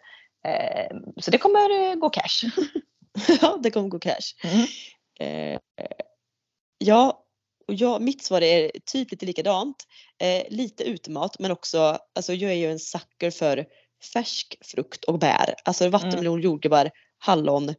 Så 1.17 1.31
det 1.31 1.39
kommer 1.39 1.95
gå 1.97 2.11
cash. 2.11 2.51
ja, 3.41 3.59
det 3.63 3.71
kommer 3.71 3.89
gå 3.89 3.99
cash. 3.99 4.35
Mm. 4.45 5.59
Ja, 6.79 7.22
och 7.69 7.75
jag, 7.75 8.03
mitt 8.03 8.23
svar 8.23 8.41
är 8.41 8.71
typ 8.85 9.11
lite 9.11 9.27
likadant. 9.27 9.77
Eh, 10.19 10.43
lite 10.51 10.85
utemat 10.85 11.39
men 11.39 11.51
också, 11.51 11.99
alltså 12.15 12.35
jag 12.35 12.51
är 12.51 12.57
ju 12.57 12.71
en 12.71 12.79
sucker 12.79 13.31
för 13.31 13.67
färsk 14.13 14.59
frukt 14.61 15.05
och 15.05 15.19
bär. 15.19 15.55
Alltså 15.65 15.89
vattenmelon, 15.89 16.41
jordgubbar, 16.41 16.91
hallon, 17.19 17.75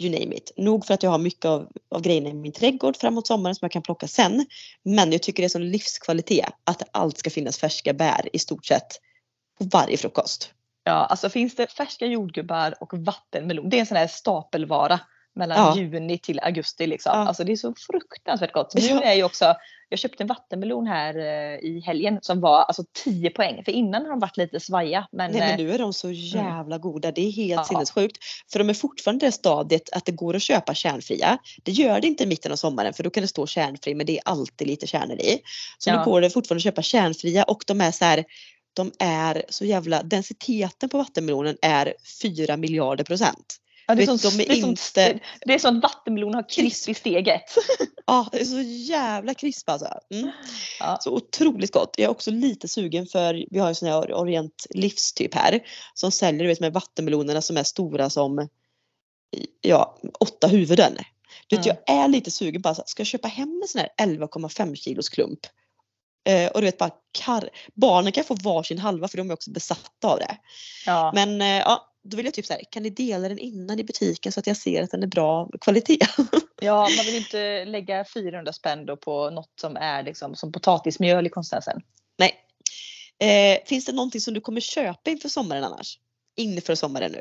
you 0.00 0.20
name 0.20 0.36
it. 0.36 0.52
Nog 0.56 0.86
för 0.86 0.94
att 0.94 1.02
jag 1.02 1.10
har 1.10 1.18
mycket 1.18 1.44
av, 1.44 1.68
av 1.90 2.02
grejerna 2.02 2.28
i 2.28 2.34
min 2.34 2.52
trädgård 2.52 2.96
framåt 2.96 3.26
sommaren 3.26 3.54
som 3.54 3.66
jag 3.66 3.72
kan 3.72 3.82
plocka 3.82 4.08
sen. 4.08 4.46
Men 4.82 5.12
jag 5.12 5.22
tycker 5.22 5.42
det 5.42 5.46
är 5.46 5.48
sån 5.48 5.70
livskvalitet 5.70 6.48
att 6.64 6.82
alltid 6.92 7.18
ska 7.18 7.30
finnas 7.30 7.58
färska 7.58 7.92
bär 7.92 8.28
i 8.32 8.38
stort 8.38 8.66
sett 8.66 9.00
på 9.58 9.64
varje 9.72 9.96
frukost. 9.96 10.52
Ja, 10.84 10.92
alltså 10.92 11.30
finns 11.30 11.54
det 11.56 11.66
färska 11.66 12.06
jordgubbar 12.06 12.74
och 12.80 12.94
vattenmelon. 12.94 13.68
Det 13.70 13.76
är 13.76 13.80
en 13.80 13.86
sån 13.86 13.96
här 13.96 14.06
stapelvara 14.06 15.00
mellan 15.36 15.58
Ja. 15.58 15.76
juni 15.76 16.18
till 16.18 16.40
augusti 16.40 16.86
liksom. 16.86 17.12
Ja. 17.14 17.26
Alltså 17.28 17.44
det 17.44 17.52
är 17.52 17.56
så 17.56 17.74
fruktansvärt 17.90 18.52
gott. 18.52 18.72
Så 18.72 18.78
nu 18.78 18.86
Ja. 18.86 19.02
är 19.02 19.14
ju 19.14 19.22
också, 19.24 19.54
jag 19.88 19.98
köpte 19.98 20.22
en 20.22 20.26
vattenmelon 20.26 20.86
här 20.86 21.16
eh, 21.18 21.58
i 21.70 21.82
helgen 21.86 22.18
som 22.22 22.40
var 22.40 22.62
alltså 22.62 22.84
10 23.04 23.30
poäng. 23.30 23.64
För 23.64 23.72
innan 23.72 24.02
har 24.02 24.10
de 24.10 24.18
varit 24.20 24.36
lite 24.36 24.60
svaja. 24.60 25.08
Men, 25.12 25.30
Nej 25.32 25.40
men 25.40 25.50
eh, 25.50 25.56
nu 25.56 25.72
är 25.72 25.78
de 25.78 25.92
så 25.92 26.10
jävla 26.10 26.78
goda. 26.78 27.12
Det 27.12 27.20
är 27.26 27.30
helt 27.32 27.52
Ja. 27.60 27.64
sinnessjukt. 27.64 28.16
För 28.52 28.58
de 28.58 28.70
är 28.70 28.74
fortfarande 28.74 29.26
i 29.26 29.28
det 29.28 29.32
stadiet 29.32 29.90
att 29.92 30.04
det 30.04 30.12
går 30.12 30.36
att 30.36 30.42
köpa 30.42 30.74
kärnfria. 30.74 31.38
Det 31.62 31.72
gör 31.72 32.00
det 32.00 32.06
inte 32.06 32.24
i 32.24 32.26
mitten 32.26 32.52
av 32.52 32.56
sommaren 32.56 32.92
för 32.92 33.02
då 33.02 33.10
kan 33.10 33.20
det 33.22 33.28
stå 33.28 33.46
kärnfri 33.46 33.94
men 33.94 34.06
det 34.06 34.16
är 34.18 34.22
alltid 34.24 34.66
lite 34.68 34.86
kärnor 34.86 35.16
i. 35.16 35.38
Så 35.78 35.90
Ja. 35.90 35.98
nu 35.98 36.04
går 36.04 36.20
det 36.20 36.30
fortfarande 36.30 36.58
att 36.58 36.62
köpa 36.64 36.82
kärnfria 36.82 37.42
och 37.44 37.62
de 37.66 37.80
är 37.80 37.90
så 37.90 38.04
här 38.04 38.24
de 38.74 38.92
är 38.98 39.42
så 39.48 39.64
jävla, 39.64 40.02
densiteten 40.02 40.88
på 40.88 40.98
vattenmelonen 40.98 41.56
är 41.62 41.94
4 42.22 42.56
miljarder 42.56 43.04
procent. 43.04 43.56
Ja, 43.90 43.94
det, 43.94 44.02
är 44.02 44.06
vet, 44.06 44.20
sånt, 44.20 44.36
de 44.36 44.42
är 44.42 44.46
det, 44.46 44.52
är 44.52 44.60
sånt, 44.60 44.70
inte- 44.96 45.20
det 45.46 45.54
är 45.54 45.68
att 45.68 45.82
vattenmelon 45.82 46.34
har 46.34 46.48
krisp 46.48 46.88
i 46.88 46.94
steget. 46.94 47.42
Ja, 48.06 48.28
det 48.32 48.40
är 48.40 48.44
så 48.44 48.60
jävla 48.60 49.34
krisp 49.34 49.68
alltså. 49.68 49.88
Mm. 50.14 50.30
Ja. 50.80 50.98
Så 51.00 51.10
otroligt 51.10 51.72
gott. 51.72 51.94
Jag 51.96 52.04
är 52.04 52.10
också 52.10 52.30
lite 52.30 52.68
sugen 52.68 53.06
för 53.06 53.44
vi 53.50 53.58
har 53.58 53.68
en 53.68 53.74
sån 53.74 53.88
här 53.88 54.14
Orient 54.14 54.66
Livs 54.70 55.12
typ 55.12 55.34
här. 55.34 55.60
Som 55.94 56.10
säljer 56.10 56.42
du 56.42 56.48
vet, 56.48 56.60
med 56.60 56.72
vattenmelonerna 56.72 57.42
som 57.42 57.56
är 57.56 57.62
stora 57.62 58.10
som 58.10 58.48
ja, 59.60 59.98
åtta 60.20 60.46
huvuden. 60.46 60.96
Du 61.46 61.56
vet, 61.56 61.66
Mm. 61.66 61.76
Jag 61.86 61.96
är 61.96 62.08
lite 62.08 62.30
sugen 62.30 62.62
bara 62.62 62.74
så 62.74 62.80
här, 62.80 62.86
ska 62.86 63.00
jag 63.00 63.06
köpa 63.06 63.28
hem 63.28 63.60
en 63.62 63.68
sån 63.68 63.80
här 63.80 64.06
11,5 64.06 64.74
kilos 64.74 65.08
klump? 65.08 65.40
Eh, 66.28 66.50
och 66.50 66.60
du 66.60 66.64
vet 66.66 66.78
bara 66.78 66.90
kar- 67.12 67.48
barnen 67.74 68.12
kan 68.12 68.24
få 68.24 68.34
varsin 68.34 68.78
halva 68.78 69.08
för 69.08 69.18
de 69.18 69.30
är 69.30 69.34
också 69.34 69.50
besatta 69.50 70.08
av 70.08 70.18
det. 70.18 70.36
Ja. 70.86 71.12
Men 71.14 71.42
eh, 71.42 71.48
ja, 71.58 71.89
då 72.02 72.16
vill 72.16 72.26
jag 72.26 72.34
typ 72.34 72.46
så 72.46 72.52
här, 72.52 72.62
kan 72.70 72.82
ni 72.82 72.90
dela 72.90 73.28
den 73.28 73.38
innan 73.38 73.78
i 73.78 73.84
butiken 73.84 74.32
så 74.32 74.40
att 74.40 74.46
jag 74.46 74.56
ser 74.56 74.82
att 74.82 74.90
den 74.90 75.02
är 75.02 75.06
bra 75.06 75.48
kvalitet? 75.60 75.98
ja, 76.60 76.88
man 76.96 77.04
vill 77.06 77.16
inte 77.16 77.64
lägga 77.64 78.04
400 78.04 78.52
spänn 78.52 78.86
då 78.86 78.96
på 78.96 79.30
något 79.30 79.52
som 79.60 79.76
är 79.76 80.02
liksom 80.02 80.34
som 80.34 80.52
potatismjöl 80.52 81.26
i 81.26 81.30
konsistensen. 81.30 81.82
Nej. 82.18 82.34
Eh, 83.18 83.64
finns 83.66 83.84
det 83.84 83.92
någonting 83.92 84.20
som 84.20 84.34
du 84.34 84.40
kommer 84.40 84.60
köpa 84.60 85.10
inför 85.10 85.28
sommaren 85.28 85.64
annars? 85.64 85.98
Inför 86.36 86.74
sommaren 86.74 87.12
nu? 87.12 87.20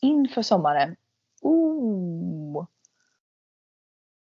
Inför 0.00 0.42
sommaren. 0.42 0.96
Oh. 1.40 2.66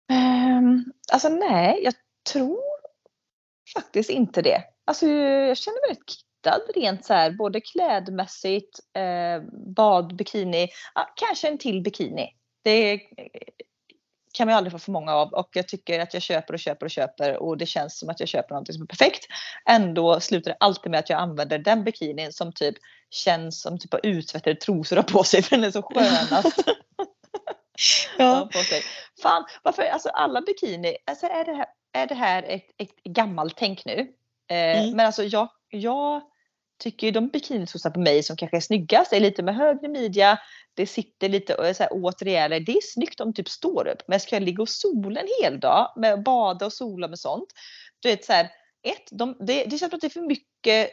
Ehm, 0.10 0.86
alltså 1.12 1.29
nej, 1.29 1.79
jag 1.84 1.93
tror 2.32 2.60
faktiskt 3.73 4.10
inte 4.10 4.41
det. 4.41 4.63
Alltså 4.86 5.08
jag 5.08 5.58
känner 5.58 5.88
mig 5.88 5.95
rätt 5.95 6.06
kittad 6.43 6.62
rent 6.75 7.06
så 7.06 7.13
här, 7.13 7.32
både 7.32 7.62
klädmässigt, 7.62 8.79
eh, 8.93 9.43
bad, 9.75 10.15
bikini, 10.15 10.67
ja, 10.95 11.13
kanske 11.15 11.47
en 11.47 11.58
till 11.58 11.82
bikini. 11.82 12.29
Det 12.63 12.99
kan 14.34 14.47
man 14.47 14.53
ju 14.53 14.58
aldrig 14.58 14.71
få 14.71 14.79
för 14.79 14.91
många 14.91 15.13
av 15.13 15.34
och 15.34 15.49
jag 15.53 15.67
tycker 15.67 15.99
att 15.99 16.13
jag 16.13 16.23
köper 16.23 16.53
och 16.53 16.60
köper 16.60 16.86
och 16.86 16.91
köper 16.91 17.38
och 17.38 17.58
det 17.58 17.65
känns 17.65 17.99
som 17.99 18.10
att 18.10 18.19
jag 18.19 18.29
köper 18.29 18.56
något 18.56 18.73
som 18.73 18.84
är 18.84 18.88
perfekt. 18.88 19.25
Ändå 19.69 20.19
slutar 20.19 20.51
det 20.51 20.58
alltid 20.60 20.91
med 20.91 20.99
att 20.99 21.10
jag 21.10 21.19
använder 21.19 21.58
den 21.58 21.84
bikinin 21.84 22.34
som 22.34 22.53
typ 22.53 22.75
känns 23.10 23.62
som 23.62 23.79
typ 23.79 23.93
av 23.93 23.99
uttvättade 24.03 24.56
trosor 24.56 24.97
att 24.97 25.10
ha 25.10 25.19
på 25.19 25.23
sig 25.23 25.41
för 25.41 25.56
den 25.56 25.65
är 25.65 25.71
så 25.71 25.82
skönast. 25.82 26.63
ha 28.17 28.49
på 28.53 28.60
sig. 28.60 28.82
Fan, 29.21 29.45
varför, 29.63 29.84
alltså 29.84 30.10
alla 30.10 30.41
bikini, 30.41 30.97
alltså 31.06 31.25
är 31.25 31.45
det 31.45 31.53
här, 31.53 31.65
är 31.93 32.08
det 32.08 32.15
här 32.15 32.43
ett, 32.43 32.65
ett 32.77 33.03
gammalt 33.03 33.58
tänk 33.58 33.86
nu? 33.86 33.99
Eh, 34.49 34.79
Mm. 34.79 34.95
Men 34.95 35.06
alltså 35.06 35.23
jag, 35.23 35.49
jag 35.69 36.21
tycker 36.83 37.07
ju 37.07 37.11
de 37.11 37.27
bikinitrosor 37.27 37.89
på 37.89 37.99
mig 37.99 38.23
som 38.23 38.37
kanske 38.37 38.57
är 38.57 38.61
snyggast 38.61 39.13
är 39.13 39.19
lite 39.19 39.43
med 39.43 39.55
högre 39.55 39.87
midja, 39.87 40.39
det 40.73 40.87
sitter 40.87 41.29
lite 41.29 41.55
och 41.55 41.67
är 41.67 41.73
så 41.73 41.83
här 41.83 41.93
åt 41.93 42.21
rejäla. 42.21 42.59
Det 42.59 42.71
är 42.71 42.81
snyggt 42.81 43.19
om 43.19 43.33
typ 43.33 43.49
står 43.49 43.87
upp. 43.87 44.01
Men 44.07 44.19
ska 44.19 44.35
jag 44.35 44.43
ligga 44.43 44.61
och 44.61 44.69
sola 44.69 45.19
en 45.19 45.27
hel 45.41 45.59
dag 45.59 45.93
med 45.95 46.13
att 46.13 46.23
bada 46.23 46.65
och 46.65 46.73
sola 46.73 47.07
med 47.07 47.19
sånt. 47.19 47.49
Du 47.99 48.09
vet 48.09 48.25
så 48.25 48.33
här, 48.33 48.45
ett, 48.83 49.07
de, 49.11 49.37
det, 49.39 49.63
det 49.63 49.77
känns 49.77 49.79
som 49.79 49.95
att 49.95 50.01
det 50.01 50.07
är 50.07 50.09
för 50.09 50.27
mycket 50.27 50.89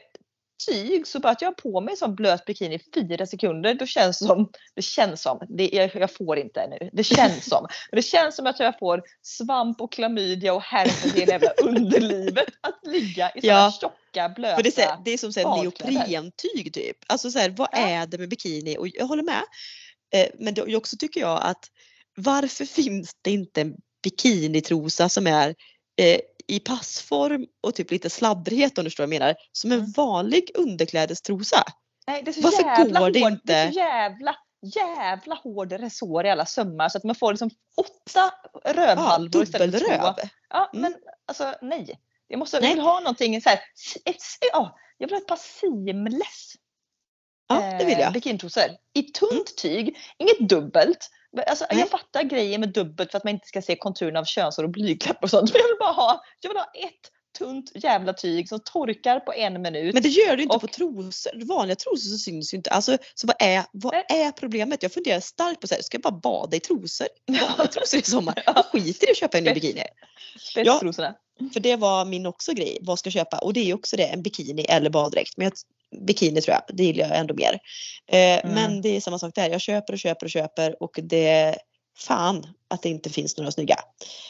tyg 0.66 1.06
så 1.06 1.20
bara 1.20 1.32
att 1.32 1.42
jag 1.42 1.48
har 1.48 1.54
på 1.54 1.80
mig 1.80 1.92
en 1.92 1.96
sån 1.96 2.14
blöt 2.14 2.44
bikini 2.44 2.74
i 2.74 2.80
fyra 2.94 3.26
sekunder 3.26 3.74
då 3.74 3.86
känns 3.86 4.18
som, 4.18 4.50
det 4.74 4.82
känns 4.82 5.22
som, 5.22 5.40
det, 5.48 5.70
jag, 5.72 5.94
jag 5.94 6.14
får 6.14 6.38
inte 6.38 6.66
nu, 6.66 6.90
det 6.92 7.04
känns 7.04 7.48
som. 7.48 7.66
Men 7.90 7.96
det 7.96 8.02
känns 8.02 8.36
som 8.36 8.46
att 8.46 8.60
jag 8.60 8.78
får 8.78 9.02
svamp 9.22 9.80
och 9.80 9.92
klamydia 9.92 10.54
och 10.54 10.62
herpes 10.62 11.16
i 11.16 11.20
hela 11.20 11.50
underlivet 11.62 12.48
att 12.60 12.80
ligga 12.86 13.30
i 13.34 13.40
såna 13.40 13.52
Ja. 13.52 13.72
tjocka 13.80 14.28
blöta. 14.28 14.56
För 14.56 14.62
det 14.62 14.78
är, 14.78 14.86
så 14.96 15.02
det 15.04 15.10
är 15.10 15.18
som 15.18 15.32
så 15.32 15.40
här 15.40 15.46
badkläder. 15.46 15.92
neoprentyg 15.92 16.74
typ. 16.74 16.96
Alltså 17.06 17.30
så 17.30 17.38
här, 17.38 17.50
vad 17.50 17.68
Ja. 17.72 17.78
är 17.78 18.06
det 18.06 18.18
med 18.18 18.28
bikini? 18.28 18.76
Och 18.78 18.88
jag 18.88 19.06
håller 19.06 19.22
med. 19.22 19.42
Eh, 20.14 20.26
men 20.38 20.54
det, 20.54 20.76
också 20.76 20.96
tycker 20.96 21.20
jag 21.20 21.40
att 21.42 21.64
varför 22.16 22.64
finns 22.64 23.10
det 23.22 23.30
inte 23.30 23.60
en 23.60 23.74
bikinitrosa 24.02 25.08
som 25.08 25.26
är 25.26 25.48
eh, 26.00 26.20
i 26.50 26.60
passform 26.60 27.46
och 27.60 27.74
typ 27.74 27.90
lite 27.90 28.10
sladdrighet 28.10 28.78
om 28.78 28.84
du 28.84 28.90
förstår 28.90 29.04
vad 29.06 29.14
jag 29.14 29.20
menar. 29.20 29.34
Som 29.52 29.72
en 29.72 29.78
Mm. 29.78 29.92
vanlig 29.96 30.50
underklädestrosa. 30.54 31.64
Nej, 32.06 32.22
det 32.22 32.30
är 32.30 32.32
så 32.32 32.40
Varför 32.40 32.62
jävla 32.62 33.00
går 33.00 33.10
det 33.10 33.20
hård, 33.20 33.32
inte? 33.32 33.42
Det 33.44 33.54
är 33.54 33.72
så 33.72 33.78
jävla, 33.78 34.36
jävla 34.62 35.34
hård 35.34 35.72
resår 35.72 36.26
i 36.26 36.30
alla 36.30 36.46
sömmar 36.46 36.88
så 36.88 36.98
att 36.98 37.04
man 37.04 37.14
får 37.14 37.32
liksom 37.32 37.50
åtta 37.76 38.32
Ja, 38.64 38.72
rövhalvor 38.72 39.42
istället 39.42 39.78
för 39.78 39.98
två. 39.98 40.14
Ja, 40.50 40.70
Mm. 40.74 40.82
men 40.82 40.94
alltså 41.26 41.54
nej. 41.62 42.00
Jag 42.26 42.38
måste 42.38 42.56
jag 42.56 42.68
vill 42.70 42.80
ha 42.80 43.00
någonting 43.00 43.42
så 43.42 43.48
här, 43.48 43.58
ett, 44.04 44.16
ja, 44.52 44.78
jag 44.98 45.06
vill 45.08 45.14
ha 45.14 45.20
ett 45.20 45.26
par 45.26 45.36
seamless 45.36 46.52
Ja, 47.48 47.60
det 47.78 47.84
vill 47.84 47.94
eh, 47.94 48.00
jag. 48.00 48.12
bikinitrosor. 48.12 48.64
I 48.94 49.02
tunt 49.02 49.56
tyg, 49.56 49.96
inget 50.18 50.38
dubbelt. 50.48 51.10
Alltså, 51.46 51.66
Nej. 51.70 51.80
jag 51.80 51.88
fattar 51.88 52.22
grejen 52.22 52.60
med 52.60 52.72
dubbelt 52.72 53.10
för 53.10 53.18
att 53.18 53.24
man 53.24 53.34
inte 53.34 53.46
ska 53.46 53.62
se 53.62 53.76
konturerna 53.76 54.20
av 54.20 54.24
könshår 54.24 54.62
och 54.64 54.70
blygdläppar 54.70 55.22
och 55.22 55.30
sånt. 55.30 55.52
Men 55.52 55.60
jag 55.60 55.68
vill 55.68 55.76
bara 55.80 55.92
ha, 55.92 56.22
jag 56.40 56.50
vill 56.50 56.58
ha 56.58 56.64
ett 56.74 57.10
tunt 57.38 57.72
jävla 57.74 58.12
tyg 58.12 58.48
som 58.48 58.60
torkar 58.60 59.20
på 59.20 59.32
en 59.32 59.62
minut. 59.62 59.94
Men 59.94 60.02
det 60.02 60.08
gör 60.08 60.36
du 60.36 60.42
inte 60.42 60.54
Och- 60.54 60.60
på 60.60 60.66
trosor. 60.66 61.44
Vanliga 61.56 61.76
trosor 61.76 62.10
så 62.10 62.18
syns 62.18 62.54
ju 62.54 62.56
inte. 62.56 62.70
Alltså, 62.70 62.98
så 63.14 63.26
vad 63.26 63.36
är, 63.38 63.64
vad 63.72 63.94
är 63.94 64.32
problemet? 64.32 64.82
Jag 64.82 64.92
funderar 64.92 65.20
starkt 65.20 65.60
på 65.60 65.66
så 65.66 65.74
här, 65.74 65.82
ska 65.82 65.96
jag 65.96 66.02
bara 66.02 66.20
bada 66.20 66.56
i 66.56 66.60
trosor? 66.60 67.06
Bada 67.26 67.64
i 67.64 67.68
trosor 67.68 68.00
i 68.00 68.02
sommar? 68.02 68.42
Ja. 68.46 68.52
Jag 68.56 68.64
skiter 68.64 69.08
i 69.08 69.10
att 69.10 69.16
köpa 69.16 69.38
en 69.38 69.44
ny 69.44 69.54
bikini. 69.54 69.82
Spetstrosorna. 70.38 71.14
För 71.52 71.60
det 71.60 71.76
var 71.76 72.04
min 72.04 72.26
också 72.26 72.52
grej. 72.52 72.78
Vad 72.82 72.98
ska 72.98 73.06
jag 73.06 73.12
köpa? 73.14 73.38
Och 73.38 73.52
det 73.52 73.60
är 73.60 73.64
ju 73.64 73.74
också 73.74 73.96
det, 73.96 74.04
en 74.04 74.22
bikini 74.22 74.62
eller 74.62 74.90
baddräkt. 74.90 75.36
Men 75.36 75.44
jag, 75.44 75.52
bikini 76.06 76.40
tror 76.40 76.54
jag, 76.54 76.76
det 76.76 76.84
gillar 76.84 77.08
jag 77.08 77.18
ändå 77.18 77.34
mer. 77.34 77.58
Eh, 78.06 78.40
Mm. 78.44 78.54
Men 78.54 78.80
det 78.82 78.88
är 78.88 79.00
samma 79.00 79.18
sak 79.18 79.34
där. 79.34 79.50
Jag 79.50 79.60
köper 79.60 79.92
och 79.92 79.98
köper 79.98 80.26
och 80.26 80.30
köper 80.30 80.82
och 80.82 80.98
det 81.02 81.28
är 81.28 81.56
fan 81.98 82.46
att 82.68 82.82
det 82.82 82.88
inte 82.88 83.10
finns 83.10 83.36
några 83.36 83.50
snygga. 83.50 83.76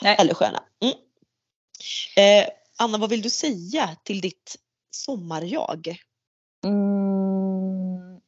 Nej. 0.03 0.17
Eller 0.19 0.35
sköna. 0.35 0.63
Mm. 0.83 0.95
Eh, 2.17 2.49
Anna, 2.79 2.99
vad 2.99 3.11
vill 3.11 3.23
du 3.23 3.31
säga 3.31 3.97
till 4.05 4.21
ditt 4.21 4.57
sommarjag? 4.91 5.97
Mm. 6.65 8.21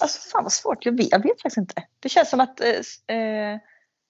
Alltså 0.00 0.30
fan 0.30 0.42
vad 0.42 0.52
svårt, 0.52 0.86
jag 0.86 0.96
vet, 0.96 1.08
jag 1.10 1.22
vet 1.22 1.42
faktiskt 1.42 1.56
inte. 1.56 1.82
Det 2.00 2.08
känns 2.08 2.30
som 2.30 2.40
att 2.40 2.60
eh, 2.60 3.16
eh, 3.16 3.58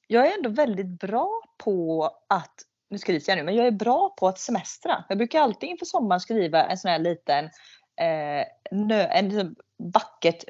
jag 0.07 0.27
är 0.27 0.37
ändå 0.37 0.51
väldigt 0.51 1.01
bra 1.01 1.43
på 1.59 2.05
att, 2.29 2.55
nu 2.91 2.99
skryter 2.99 3.31
jag 3.31 3.37
nu, 3.37 3.43
men 3.43 3.55
jag 3.55 3.67
är 3.67 3.71
bra 3.71 4.15
på 4.19 4.29
att 4.29 4.39
semestra. 4.39 5.05
Jag 5.09 5.19
brukar 5.19 5.41
alltid 5.41 5.69
inför 5.69 5.87
sommaren 5.87 6.21
skriva 6.21 6.65
en 6.65 6.79
sån 6.79 6.91
här 6.91 6.99
liten 6.99 7.51
eh, 8.01 9.17
en 9.19 9.57
bucket 9.79 10.45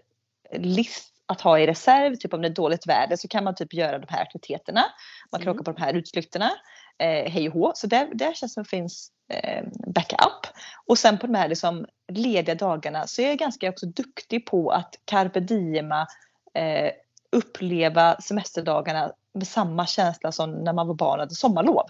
list 0.52 1.14
att 1.26 1.40
ha 1.40 1.58
i 1.58 1.66
reserv. 1.66 2.16
Typ 2.16 2.34
om 2.34 2.42
det 2.42 2.48
är 2.48 2.54
dåligt 2.54 2.86
väder 2.86 3.16
så 3.16 3.28
kan 3.28 3.44
man 3.44 3.54
typ 3.54 3.74
göra 3.74 3.98
de 3.98 4.06
här 4.08 4.22
aktiviteterna. 4.22 4.84
Man 5.32 5.40
kan 5.40 5.48
Mm. 5.48 5.56
åka 5.56 5.64
på 5.64 5.78
de 5.78 5.82
här 5.82 5.94
utflykterna. 5.94 6.50
Eh, 6.98 7.30
hej 7.32 7.48
och 7.48 7.54
hå. 7.54 7.72
Så 7.74 7.86
där, 7.86 8.08
där 8.14 8.34
känns 8.34 8.40
det 8.40 8.48
som 8.48 8.64
finns 8.64 9.10
eh, 9.28 9.64
backup. 9.86 10.46
Och 10.86 10.98
sen 10.98 11.18
på 11.18 11.26
de 11.26 11.34
här 11.34 11.48
liksom 11.48 11.86
lediga 12.12 12.54
dagarna 12.54 13.06
så 13.06 13.22
är 13.22 13.28
jag 13.28 13.38
ganska 13.38 13.68
också 13.68 13.86
duktig 13.86 14.46
på 14.46 14.70
att 14.70 14.94
carpe 15.04 15.40
diema 15.40 16.06
eh, 16.54 16.90
uppleva 17.32 18.20
semesterdagarna 18.20 19.12
med 19.32 19.48
samma 19.48 19.86
känsla 19.86 20.32
som 20.32 20.50
när 20.50 20.72
man 20.72 20.86
var 20.86 20.94
barn 20.94 21.14
och 21.14 21.18
hade 21.18 21.34
sommarlov. 21.34 21.86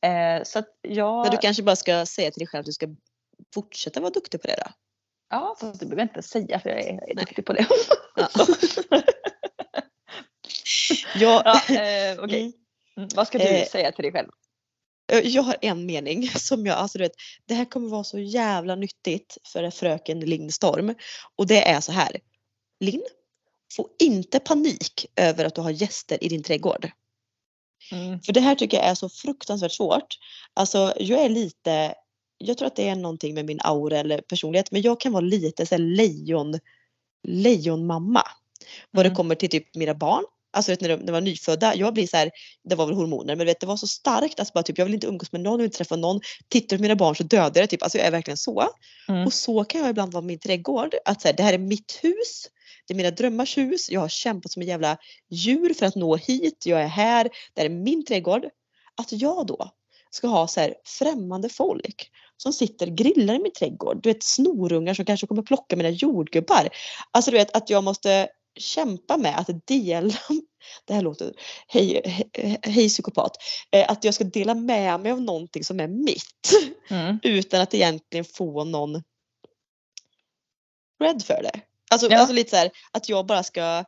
Eh, 0.00 0.42
så 0.44 0.58
att 0.58 0.68
jag... 0.82 1.22
Men 1.22 1.30
du 1.30 1.36
kanske 1.36 1.62
bara 1.62 1.76
ska 1.76 2.06
säga 2.06 2.30
till 2.30 2.40
dig 2.40 2.46
själv 2.46 2.60
att 2.60 2.66
du 2.66 2.72
ska 2.72 2.86
fortsätta 3.54 4.00
vara 4.00 4.10
duktig 4.10 4.42
på 4.42 4.46
det 4.46 4.62
då? 4.66 4.70
Ja, 5.30 5.56
fast 5.60 5.80
det 5.80 5.86
behöver 5.86 6.02
jag 6.02 6.08
inte 6.08 6.22
säga 6.22 6.60
för 6.60 6.70
jag 6.70 6.80
är, 6.80 6.92
jag 6.92 7.10
är 7.10 7.14
duktig 7.14 7.46
på 7.46 7.52
det. 7.52 7.66
Ja. 8.16 8.28
ja, 11.14 11.62
jag, 11.68 12.10
eh, 12.10 12.24
okej. 12.24 12.40
Mm. 12.40 12.52
Mm, 12.96 13.08
vad 13.14 13.26
ska 13.26 13.38
du 13.38 13.44
Eh, 13.44 13.66
säga 13.66 13.92
till 13.92 14.02
dig 14.02 14.12
själv? 14.12 14.28
jag 15.24 15.42
har 15.42 15.56
en 15.60 15.86
mening 15.86 16.28
som 16.36 16.66
jag, 16.66 16.78
alltså 16.78 16.98
du 16.98 17.04
vet, 17.04 17.12
det 17.46 17.54
här 17.54 17.64
kommer 17.64 17.88
vara 17.88 18.04
så 18.04 18.18
jävla 18.18 18.74
nyttigt 18.74 19.36
för 19.52 19.70
fröken 19.70 20.20
Lindstorm. 20.20 20.94
Och 21.36 21.46
det 21.46 21.68
är 21.68 21.80
så 21.80 21.92
här. 21.92 22.16
Linn, 22.80 23.04
få 23.76 23.88
inte 23.98 24.40
panik 24.40 25.06
över 25.16 25.44
att 25.44 25.54
du 25.54 25.60
har 25.60 25.70
gäster 25.70 26.24
i 26.24 26.28
din 26.28 26.42
trädgård. 26.42 26.90
Mm. 27.92 28.20
För 28.20 28.32
det 28.32 28.40
här 28.40 28.54
tycker 28.54 28.76
jag 28.76 28.86
är 28.86 28.94
så 28.94 29.08
fruktansvärt 29.08 29.72
svårt. 29.72 30.18
Alltså 30.54 30.94
jag 30.96 31.20
är 31.20 31.28
lite, 31.28 31.94
jag 32.44 32.58
tror 32.58 32.66
att 32.66 32.76
det 32.76 32.88
är 32.88 32.94
någonting 32.96 33.34
med 33.34 33.44
min 33.44 33.60
aura 33.64 33.98
eller 33.98 34.20
personlighet 34.20 34.70
men 34.70 34.82
jag 34.82 35.00
kan 35.00 35.12
vara 35.12 35.20
lite 35.20 35.66
så 35.66 35.74
här 35.74 35.82
lejon, 35.82 36.58
lejonmamma. 37.28 38.22
Vad 38.90 39.06
Mm. 39.06 39.12
det 39.12 39.16
kommer 39.16 39.34
till 39.34 39.48
typ 39.48 39.74
mina 39.74 39.94
barn. 39.94 40.24
Alltså 40.52 40.72
vet, 40.72 40.80
när 40.80 40.88
de, 40.88 40.96
när 40.96 41.06
de 41.06 41.12
var 41.12 41.20
nyfödda, 41.20 41.74
jag 41.74 41.94
blir 41.94 42.06
så 42.06 42.16
här, 42.16 42.30
det 42.68 42.74
var 42.74 42.86
väl 42.86 42.94
hormoner 42.94 43.36
men 43.36 43.46
vet, 43.46 43.60
det 43.60 43.66
var 43.66 43.76
så 43.76 43.86
starkt. 43.86 44.40
Alltså 44.40 44.52
bara 44.52 44.62
typ, 44.62 44.78
jag 44.78 44.84
vill 44.84 44.94
inte 44.94 45.06
umgås 45.06 45.32
med 45.32 45.40
någon, 45.40 45.52
jag 45.52 45.58
vill 45.58 45.64
inte 45.64 45.76
träffa 45.76 45.96
någon. 45.96 46.20
Tittar 46.48 46.76
på 46.76 46.82
mina 46.82 46.96
barn 46.96 47.16
så 47.16 47.22
dödar 47.22 47.44
jag 47.44 47.54
det 47.54 47.66
typ. 47.66 47.82
Alltså 47.82 47.98
jag 47.98 48.06
är 48.06 48.10
verkligen 48.10 48.36
så. 48.36 48.64
Mm. 49.08 49.26
Och 49.26 49.32
så 49.32 49.64
kan 49.64 49.80
jag 49.80 49.90
ibland 49.90 50.12
vara 50.12 50.20
med 50.22 50.26
min 50.26 50.38
trädgård. 50.38 50.94
Att 51.04 51.22
så 51.22 51.28
här, 51.28 51.34
det 51.36 51.42
här 51.42 51.52
är 51.52 51.58
mitt 51.58 51.98
hus. 52.02 52.46
Det 52.86 52.94
är 52.94 52.96
mina 52.96 53.10
drömmars 53.10 53.58
hus. 53.58 53.90
Jag 53.90 54.00
har 54.00 54.08
kämpat 54.08 54.52
som 54.52 54.62
en 54.62 54.68
jävla 54.68 54.96
djur 55.30 55.74
för 55.74 55.86
att 55.86 55.96
nå 55.96 56.16
hit. 56.16 56.66
Jag 56.66 56.82
är 56.82 56.86
här. 56.86 57.24
Det 57.54 57.60
här 57.60 57.66
är 57.66 57.74
min 57.74 58.04
trädgård. 58.04 58.44
Att 58.94 59.12
jag 59.12 59.46
då 59.46 59.70
ska 60.10 60.28
ha 60.28 60.46
så 60.48 60.60
här 60.60 60.74
främmande 60.98 61.48
folk 61.48 62.10
som 62.42 62.52
sitter 62.52 62.86
och 62.86 62.96
grillar 62.96 63.34
i 63.34 63.38
min 63.38 63.52
trädgård. 63.52 64.02
Du 64.02 64.08
vet 64.08 64.22
snorungar 64.22 64.94
som 64.94 65.04
kanske 65.04 65.26
kommer 65.26 65.42
plocka 65.42 65.76
mina 65.76 65.90
jordgubbar. 65.90 66.68
Alltså 67.10 67.30
du 67.30 67.36
vet 67.36 67.56
att 67.56 67.70
jag 67.70 67.84
måste 67.84 68.28
kämpa 68.58 69.16
med 69.16 69.38
att 69.38 69.66
dela, 69.66 70.14
det 70.84 70.94
här 70.94 71.02
låter, 71.02 71.32
hej, 71.68 72.02
hej, 72.34 72.58
hej 72.62 72.88
psykopat, 72.88 73.36
Eh, 73.72 73.90
att 73.90 74.04
jag 74.04 74.14
ska 74.14 74.24
dela 74.24 74.54
med 74.54 75.00
mig 75.00 75.12
av 75.12 75.20
någonting 75.20 75.64
som 75.64 75.80
är 75.80 75.88
mitt 75.88 76.52
Mm. 76.90 77.18
utan 77.22 77.60
att 77.60 77.74
egentligen 77.74 78.24
få 78.24 78.64
någon 78.64 79.02
cred 81.00 81.22
för 81.24 81.42
det. 81.42 81.60
Alltså, 81.90 82.10
Ja. 82.10 82.18
alltså 82.18 82.34
lite 82.34 82.50
så 82.50 82.56
här 82.56 82.70
att 82.92 83.08
jag 83.08 83.26
bara 83.26 83.42
ska 83.42 83.84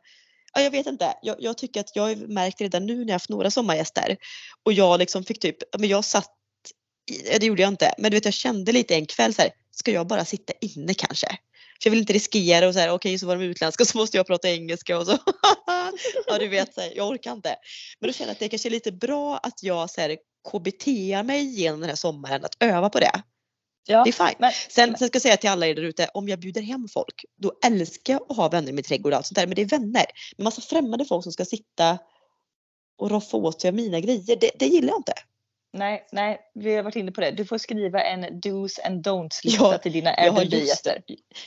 Ja, 0.55 0.61
jag 0.61 0.71
vet 0.71 0.87
inte. 0.87 1.13
Jag, 1.21 1.35
jag 1.39 1.57
tycker 1.57 1.79
att 1.79 1.95
jag 1.95 2.03
har 2.03 2.15
märkt 2.15 2.61
redan 2.61 2.85
nu 2.85 2.93
när 2.95 3.01
jag 3.01 3.07
har 3.07 3.13
haft 3.13 3.29
några 3.29 3.51
sommargäster 3.51 4.17
och 4.63 4.73
jag 4.73 4.99
liksom 4.99 5.23
fick 5.23 5.39
typ, 5.39 5.57
men 5.79 5.89
jag 5.89 6.05
satt, 6.05 6.29
det 7.39 7.45
gjorde 7.45 7.61
jag 7.61 7.69
inte, 7.69 7.93
men 7.97 8.11
du 8.11 8.17
vet 8.17 8.25
jag 8.25 8.33
kände 8.33 8.71
lite 8.71 8.95
en 8.95 9.05
kväll 9.05 9.33
så 9.33 9.41
här, 9.41 9.51
ska 9.71 9.91
jag 9.91 10.07
bara 10.07 10.25
sitta 10.25 10.53
inne 10.61 10.93
kanske? 10.93 11.27
För 11.83 11.87
jag 11.87 11.91
vill 11.91 11.99
inte 11.99 12.13
riskera 12.13 12.67
och 12.67 12.73
så 12.73 12.79
här, 12.79 12.89
okej 12.89 13.19
så 13.19 13.27
var 13.27 13.35
de 13.35 13.43
utländska 13.43 13.85
så 13.85 13.97
måste 13.97 14.17
jag 14.17 14.27
prata 14.27 14.49
engelska 14.49 14.97
och 14.97 15.05
så. 15.05 15.17
ja 16.27 16.37
du 16.39 16.47
vet, 16.47 16.73
så 16.73 16.81
här, 16.81 16.91
jag 16.95 17.07
orkar 17.07 17.31
inte. 17.31 17.55
Men 17.99 18.07
då 18.07 18.13
känner 18.13 18.29
jag 18.29 18.33
att 18.33 18.39
det 18.39 18.49
kanske 18.49 18.69
är 18.69 18.71
lite 18.71 18.91
bra 18.91 19.37
att 19.37 19.63
jag 19.63 19.89
så 19.89 20.01
här, 20.01 20.17
KBTar 20.51 21.23
mig 21.23 21.41
igenom 21.41 21.79
den 21.79 21.89
här 21.89 21.95
sommaren, 21.95 22.45
att 22.45 22.55
öva 22.59 22.89
på 22.89 22.99
det. 22.99 23.21
Ja, 23.87 24.03
Det 24.03 24.09
är 24.09 24.27
fine. 24.27 24.35
men, 24.39 24.51
Sen, 24.69 24.97
sen 24.97 25.07
ska 25.07 25.15
jag 25.15 25.21
säga 25.21 25.37
till 25.37 25.49
alla 25.49 25.67
er 25.67 25.75
där 25.75 25.83
ute, 25.83 26.09
om 26.13 26.27
jag 26.29 26.39
bjuder 26.39 26.61
hem 26.61 26.87
folk, 26.93 27.25
då 27.37 27.53
älskar 27.65 28.13
jag 28.13 28.25
att 28.29 28.37
ha 28.37 28.49
vänner 28.49 28.69
i 28.69 28.73
min 28.73 28.83
trädgård 28.83 29.13
och 29.13 29.17
allt 29.17 29.25
sånt 29.25 29.35
där. 29.35 29.47
Men 29.47 29.55
det 29.55 29.61
är 29.61 29.65
vänner. 29.65 30.05
Men 30.37 30.43
massa 30.43 30.61
främmande 30.61 31.05
folk 31.05 31.23
som 31.23 31.31
ska 31.33 31.45
sitta 31.45 31.97
och 32.97 33.11
roffa 33.11 33.37
åt 33.37 33.61
sig 33.61 33.67
av 33.67 33.75
mina 33.75 33.99
grejer. 33.99 34.35
Det, 34.35 34.51
det 34.59 34.65
gillar 34.65 34.89
jag 34.89 34.99
inte. 34.99 35.13
Nej, 35.73 36.07
nej, 36.11 36.39
vi 36.53 36.75
har 36.75 36.83
varit 36.83 36.95
inne 36.95 37.11
på 37.11 37.21
det. 37.21 37.31
Du 37.31 37.45
får 37.45 37.57
skriva 37.57 38.03
en 38.03 38.39
dos 38.39 38.79
and 38.79 39.07
don'ts 39.07 39.39
lista 39.43 39.63
Ja, 39.63 39.77
till 39.77 39.91
dina 39.91 40.09
Jag 40.09 40.19
Airbnb-gäster. 40.37 41.03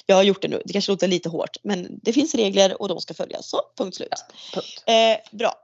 jag 0.06 0.16
har 0.16 0.22
gjort 0.22 0.42
det 0.42 0.48
nu. 0.48 0.62
Det 0.64 0.72
kanske 0.72 0.92
låter 0.92 1.08
lite 1.08 1.28
hårt. 1.28 1.56
Men 1.62 2.00
det 2.02 2.12
finns 2.12 2.34
regler 2.34 2.82
och 2.82 2.88
de 2.88 3.00
ska 3.00 3.14
följas. 3.14 3.48
Så, 3.50 3.60
punkt 3.76 3.96
slut. 3.96 4.10
Punkt. 4.54 4.84
Eh, 4.86 5.36
bra. 5.38 5.54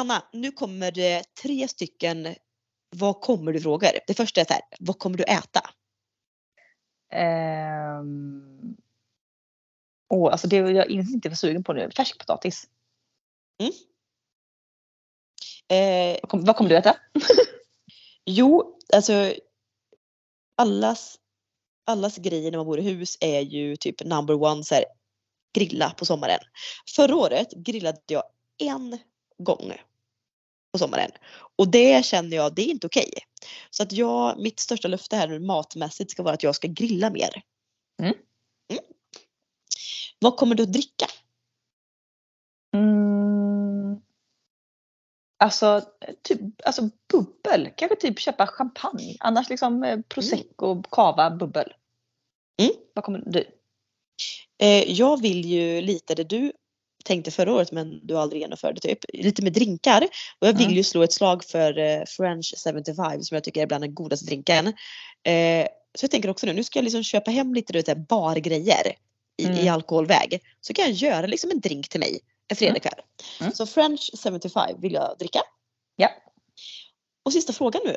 Anna, 0.00 0.22
nu 0.32 0.50
kommer 0.52 0.90
det 0.92 1.22
tre 1.42 1.68
stycken 1.68 2.34
vad 2.96 3.20
kommer 3.20 3.52
du 3.52 3.60
frågor. 3.60 3.88
Det 4.06 4.14
första 4.14 4.40
är 4.40 4.44
så 4.44 4.52
här, 4.52 4.62
vad 4.80 4.98
kommer 4.98 5.16
du 5.18 5.24
äta? 5.24 5.70
Ehm, 7.12 8.76
åh, 10.08 10.32
alltså 10.32 10.46
det 10.48 10.56
jag 10.56 10.90
inte 10.90 11.28
var 11.28 11.36
sugen 11.36 11.64
på 11.64 11.72
nu. 11.72 11.90
Färskpotatis. 11.96 12.68
Eh, 15.68 16.18
Vad, 16.22 16.30
kom, 16.30 16.44
vad 16.44 16.56
kommer 16.56 16.70
du 16.70 16.76
äta? 16.76 16.96
Jo, 18.26 18.78
alltså 18.92 19.34
allas, 20.56 21.18
allas 21.84 22.16
grejer 22.16 22.50
när 22.50 22.58
man 22.58 22.66
bor 22.66 22.78
i 22.78 22.82
hus 22.82 23.16
är 23.20 23.40
ju 23.40 23.76
typ 23.76 24.04
number 24.04 24.42
one 24.42 24.64
så 24.64 24.74
här, 24.74 24.84
grilla 25.54 25.90
på 25.90 26.04
sommaren. 26.04 26.40
Förra 26.96 27.16
året 27.16 27.52
grillade 27.52 28.00
jag 28.06 28.22
en 28.58 28.98
gång 29.38 29.72
på 30.72 30.78
sommaren 30.78 31.10
och 31.56 31.68
det 31.68 32.04
känner 32.04 32.36
jag, 32.36 32.54
det 32.54 32.62
är 32.62 32.70
inte 32.70 32.86
okej. 32.86 33.10
Så 33.70 33.82
att 33.82 33.92
jag, 33.92 34.38
mitt 34.38 34.60
största 34.60 34.88
löfte 34.88 35.16
här 35.16 35.28
nu 35.28 35.38
matmässigt 35.38 36.10
ska 36.10 36.22
vara 36.22 36.34
att 36.34 36.42
jag 36.42 36.54
ska 36.54 36.68
grilla 36.68 37.10
mer. 37.10 37.42
Mm. 38.02 38.14
Mm. 38.70 38.84
Vad 40.18 40.36
kommer 40.36 40.54
du 40.54 40.62
att 40.62 40.72
dricka? 40.72 41.06
Mm. 42.76 43.23
Alltså, 45.44 45.82
typ, 46.22 46.40
alltså 46.64 46.90
bubbel. 47.12 47.70
Kanske 47.76 47.96
typ 47.96 48.18
köpa 48.20 48.46
champagne. 48.46 49.16
Annars 49.20 49.48
liksom 49.48 49.82
eh, 49.84 49.98
prosecco, 50.08 50.82
cava, 50.82 51.30
bubbel. 51.30 51.72
Mm. 52.60 52.72
Vad 52.94 53.04
kommer 53.04 53.22
du? 53.26 53.44
Eh, 54.58 54.92
jag 54.92 55.20
vill 55.22 55.44
ju 55.44 55.80
lite 55.80 56.14
det 56.14 56.24
du 56.24 56.52
tänkte 57.04 57.30
förra 57.30 57.52
året 57.54 57.72
men 57.72 58.06
du 58.06 58.18
aldrig 58.18 58.42
genomförde 58.42 58.80
typ. 58.80 58.98
Lite 59.12 59.42
med 59.42 59.52
drinkar. 59.52 60.02
Och 60.40 60.46
jag 60.48 60.52
vill 60.52 60.64
Mm. 60.66 60.76
ju 60.76 60.82
slå 60.84 61.02
ett 61.02 61.12
slag 61.12 61.44
för 61.44 61.78
eh, 61.78 62.02
French 62.06 62.54
75 62.64 63.22
som 63.22 63.34
jag 63.34 63.44
tycker 63.44 63.62
är 63.62 63.66
bland 63.66 63.84
den 63.84 63.94
godaste 63.94 64.26
drinken. 64.26 64.66
Eh, 64.66 65.66
så 65.98 66.04
jag 66.04 66.10
tänker 66.10 66.28
också 66.30 66.46
nu, 66.46 66.52
nu 66.52 66.64
ska 66.64 66.78
jag 66.78 66.84
liksom 66.84 67.02
köpa 67.02 67.30
hem 67.30 67.54
lite 67.54 67.72
du 67.72 67.82
vet, 67.82 68.08
bargrejer 68.08 68.86
i, 69.36 69.42
i 69.42 69.46
Mm. 69.46 69.74
alkoholväg. 69.74 70.40
Så 70.60 70.72
kan 70.74 70.84
jag 70.84 70.92
göra 70.94 71.26
liksom 71.26 71.50
en 71.50 71.60
drink 71.60 71.88
till 71.88 72.00
mig 72.00 72.20
en 72.48 72.56
fredagkväll. 72.56 73.00
Mm. 73.40 73.52
Så 73.52 73.66
French 73.66 74.10
75 74.22 74.80
vill 74.80 74.92
jag 74.92 75.16
dricka. 75.18 75.40
Ja. 75.96 76.08
Och 77.24 77.32
sista 77.32 77.52
frågan 77.52 77.82
nu. 77.84 77.96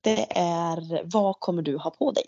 Det 0.00 0.26
är 0.38 1.02
vad 1.04 1.40
kommer 1.40 1.62
du 1.62 1.76
ha 1.76 1.90
på 1.90 2.12
dig? 2.12 2.24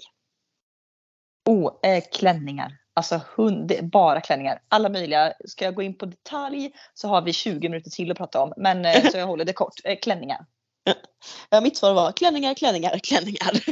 Oh, 1.46 1.72
eh, 1.82 2.04
klänningar. 2.12 2.78
Alltså 2.94 3.20
hund, 3.36 3.72
bara 3.82 4.20
klänningar. 4.20 4.62
Alla 4.68 4.88
möjliga. 4.88 5.32
Ska 5.44 5.64
jag 5.64 5.74
gå 5.74 5.82
in 5.82 5.98
på 5.98 6.06
detalj 6.06 6.72
så 6.94 7.08
har 7.08 7.22
vi 7.22 7.32
20 7.32 7.68
minuter 7.68 7.90
till 7.90 8.10
att 8.10 8.16
prata 8.16 8.42
om. 8.42 8.52
Men 8.56 8.84
eh, 8.84 9.04
så 9.10 9.18
jag 9.18 9.26
håller 9.26 9.44
det 9.44 9.52
kort. 9.52 9.74
Eh, 9.84 9.98
klänningar. 10.02 10.46
Ja, 11.50 11.60
mitt 11.60 11.76
svar 11.76 11.94
var 11.94 12.12
klänningar, 12.12 12.54
klänningar, 12.54 12.98
klänningar. 12.98 13.52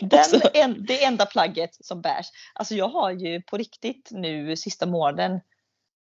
Den, 0.00 0.20
Också. 0.20 0.50
en, 0.54 0.86
det 0.86 1.04
enda 1.04 1.26
plagget 1.26 1.84
som 1.84 2.00
bärs. 2.00 2.26
Alltså 2.54 2.74
jag 2.74 2.88
har 2.88 3.10
ju 3.10 3.42
på 3.42 3.56
riktigt 3.56 4.08
nu 4.10 4.56
sista 4.56 4.86
månaden 4.86 5.40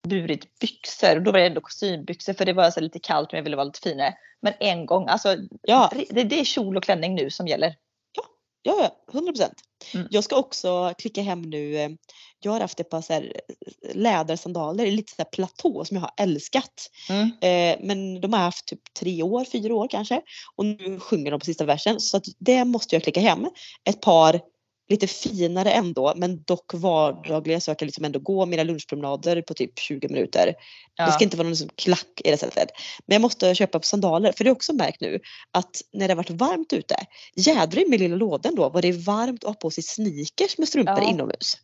burit 0.07 0.59
byxor. 0.59 1.19
Då 1.19 1.31
var 1.31 1.39
det 1.39 1.45
ändå 1.45 1.61
kostymbyxor 1.61 2.33
för 2.33 2.45
det 2.45 2.53
var 2.53 2.71
så 2.71 2.79
lite 2.79 2.99
kallt 2.99 3.31
men 3.31 3.37
jag 3.37 3.43
ville 3.43 3.55
vara 3.55 3.65
lite 3.65 3.79
finare. 3.79 4.13
Men 4.41 4.53
en 4.59 4.85
gång, 4.85 5.07
alltså 5.07 5.35
Ja, 5.61 5.91
det, 6.09 6.23
det 6.23 6.39
är 6.39 6.43
kjol 6.43 6.77
och 6.77 6.83
klänning 6.83 7.15
nu 7.15 7.29
som 7.29 7.47
gäller. 7.47 7.75
ja, 8.11 8.23
ja, 8.61 8.91
100 9.13 9.31
procent. 9.31 9.61
Mm. 9.93 10.07
Jag 10.11 10.23
ska 10.23 10.35
också 10.35 10.93
klicka 10.97 11.21
hem 11.21 11.41
nu. 11.41 11.97
Jag 12.39 12.51
har 12.51 12.59
haft 12.59 12.79
ett 12.79 12.89
par 12.89 13.01
så 13.01 13.13
här 13.13 13.33
eh, 13.49 13.95
lädersandaler 13.95 14.85
i 14.85 14.91
lite 14.91 15.11
så 15.11 15.21
här 15.21 15.29
platå 15.29 15.85
som 15.85 15.97
jag 15.97 16.01
har 16.01 16.11
älskat. 16.17 16.89
Mm. 17.09 17.31
Eh, 17.41 17.85
men 17.85 18.21
de 18.21 18.33
har 18.33 18.39
haft 18.39 18.67
typ 18.67 18.93
tre 18.99 19.23
år, 19.23 19.45
fyra 19.45 19.75
år 19.75 19.87
kanske. 19.87 20.21
Och 20.55 20.65
nu 20.65 20.99
sjunger 20.99 21.31
de 21.31 21.39
på 21.39 21.45
sista 21.45 21.65
versen. 21.65 21.99
Så 21.99 22.17
att 22.17 22.23
det 22.39 22.65
måste 22.65 22.95
jag 22.95 23.03
klicka 23.03 23.19
hem. 23.19 23.47
Ett 23.89 24.01
par 24.01 24.41
lite 24.89 25.07
finare 25.07 25.71
ändå 25.71 26.13
men 26.15 26.43
dock 26.43 26.73
vardagliga 26.73 27.59
så 27.59 27.71
jag 27.71 27.79
kan 27.79 27.85
liksom 27.85 28.05
ändå 28.05 28.19
gå 28.19 28.45
mina 28.45 28.63
lunchpromenader 28.63 29.41
på 29.41 29.53
typ 29.53 29.79
20 29.79 30.07
minuter. 30.07 30.55
Ja. 30.95 31.05
Det 31.05 31.11
ska 31.11 31.23
inte 31.23 31.37
vara 31.37 31.43
någon 31.43 31.51
liksom 31.51 31.69
klack 31.75 32.21
i 32.23 32.31
det 32.31 32.37
sättet. 32.37 32.69
Men 33.05 33.15
jag 33.15 33.21
måste 33.21 33.55
köpa 33.55 33.81
sandaler 33.81 34.31
för 34.31 34.43
det 34.43 34.49
har 34.49 34.55
också 34.55 34.73
märkt 34.73 35.01
nu 35.01 35.19
att 35.51 35.81
när 35.93 36.07
det 36.07 36.13
har 36.13 36.17
varit 36.17 36.29
varmt 36.29 36.73
ute, 36.73 36.95
jädrar 37.35 37.81
i 37.81 37.89
min 37.89 37.99
lilla 37.99 38.15
lådan 38.15 38.55
då 38.55 38.69
var 38.69 38.81
det 38.81 38.91
varmt 38.91 39.43
att 39.43 39.49
ha 39.49 39.53
på 39.53 39.71
sig 39.71 39.83
sneakers 39.83 40.57
med 40.57 40.67
strumpor 40.67 40.99
Ja. 41.01 41.09
inomhus. 41.09 41.57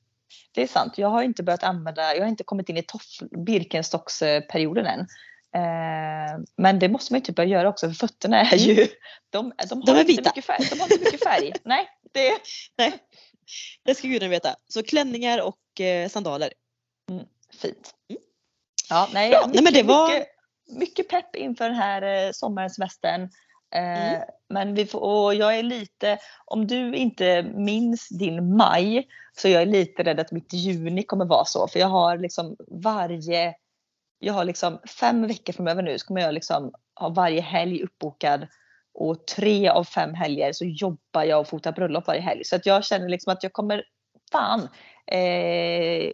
Det 0.55 0.63
är 0.63 0.67
sant. 0.67 0.93
Jag 0.97 1.07
har 1.07 1.23
inte 1.23 1.43
börjat 1.43 1.63
använda, 1.63 2.15
jag 2.15 2.21
har 2.21 2.29
inte 2.29 2.43
kommit 2.43 2.69
in 2.69 2.77
i 2.77 2.83
Birkenstocksperioden 3.45 4.85
än. 4.85 5.07
Eh, 5.55 6.39
men 6.57 6.79
det 6.79 6.89
måste 6.89 7.13
man 7.13 7.19
ju 7.19 7.25
typ 7.25 7.35
börja 7.35 7.49
göra 7.49 7.69
också 7.69 7.87
för 7.87 7.93
fötterna 7.95 8.41
är 8.41 8.55
ju, 8.57 8.87
de, 9.29 9.53
de 9.69 9.81
har, 9.81 9.85
De 9.85 9.91
inte 9.99 10.03
vita. 10.03 10.29
mycket 10.29 10.45
färg. 10.45 10.67
De 10.71 10.79
har 10.79 10.91
inte 10.93 11.03
mycket 11.05 11.23
färg. 11.23 11.51
Nej, 11.63 11.87
det, 12.11 12.31
Nej, 12.77 12.93
det 13.83 13.95
ska 13.95 14.07
gudarna 14.07 14.29
veta. 14.29 14.55
Så 14.67 14.83
klänningar 14.83 15.41
och 15.41 15.81
eh, 15.81 16.09
sandaler. 16.09 16.53
Fint. 17.61 17.93
Mm. 18.09 18.21
Ja, 18.89 19.09
nej, 19.13 19.29
Bra. 19.29 19.39
mycket, 19.47 19.53
Nej, 19.53 19.63
men 19.63 19.73
det 19.73 19.83
var- 19.83 20.09
mycket, 20.09 20.27
mycket 20.79 21.09
pepp 21.09 21.35
inför 21.35 21.65
den 21.69 21.77
här 21.77 22.25
eh, 22.25 22.31
sommarens 22.31 22.75
semestern. 22.75 23.21
Eh, 23.23 23.29
Mm. 24.13 24.21
Men 24.49 24.75
vi 24.75 24.85
får, 24.85 24.99
och 25.03 25.35
jag 25.35 25.57
är 25.57 25.63
lite, 25.63 26.17
om 26.45 26.67
du 26.67 26.95
inte 26.95 27.43
minns 27.43 28.09
din 28.09 28.55
maj 28.57 29.07
så 29.37 29.47
jag 29.47 29.61
är 29.61 29.65
lite 29.65 30.03
rädd 30.03 30.19
att 30.19 30.31
mitt 30.31 30.53
juni 30.53 31.03
kommer 31.03 31.25
vara 31.25 31.45
så. 31.45 31.67
För 31.67 31.79
jag 31.79 31.87
har 31.87 32.17
liksom 32.17 32.55
varje, 32.67 33.53
jag 34.23 34.33
har 34.33 34.45
liksom 34.45 34.79
fem 34.99 35.27
veckor 35.27 35.53
framöver 35.53 35.83
nu 35.83 35.99
så 35.99 36.05
kommer 36.05 36.21
jag 36.21 36.33
liksom 36.33 36.71
ha 36.99 37.09
varje 37.09 37.41
helg 37.41 37.83
uppbokad. 37.83 38.47
Och 38.93 39.27
tre 39.27 39.69
av 39.69 39.83
fem 39.83 40.13
helger 40.13 40.53
så 40.53 40.65
jobbar 40.65 41.23
jag 41.23 41.39
och 41.39 41.47
fotar 41.47 41.71
bröllop 41.71 42.07
varje 42.07 42.21
helg. 42.21 42.43
Så 42.45 42.55
att 42.55 42.65
jag 42.65 42.85
känner 42.85 43.09
liksom 43.09 43.33
att 43.33 43.43
jag 43.43 43.53
kommer, 43.53 43.83
fan, 44.31 44.59
eh, 45.07 46.11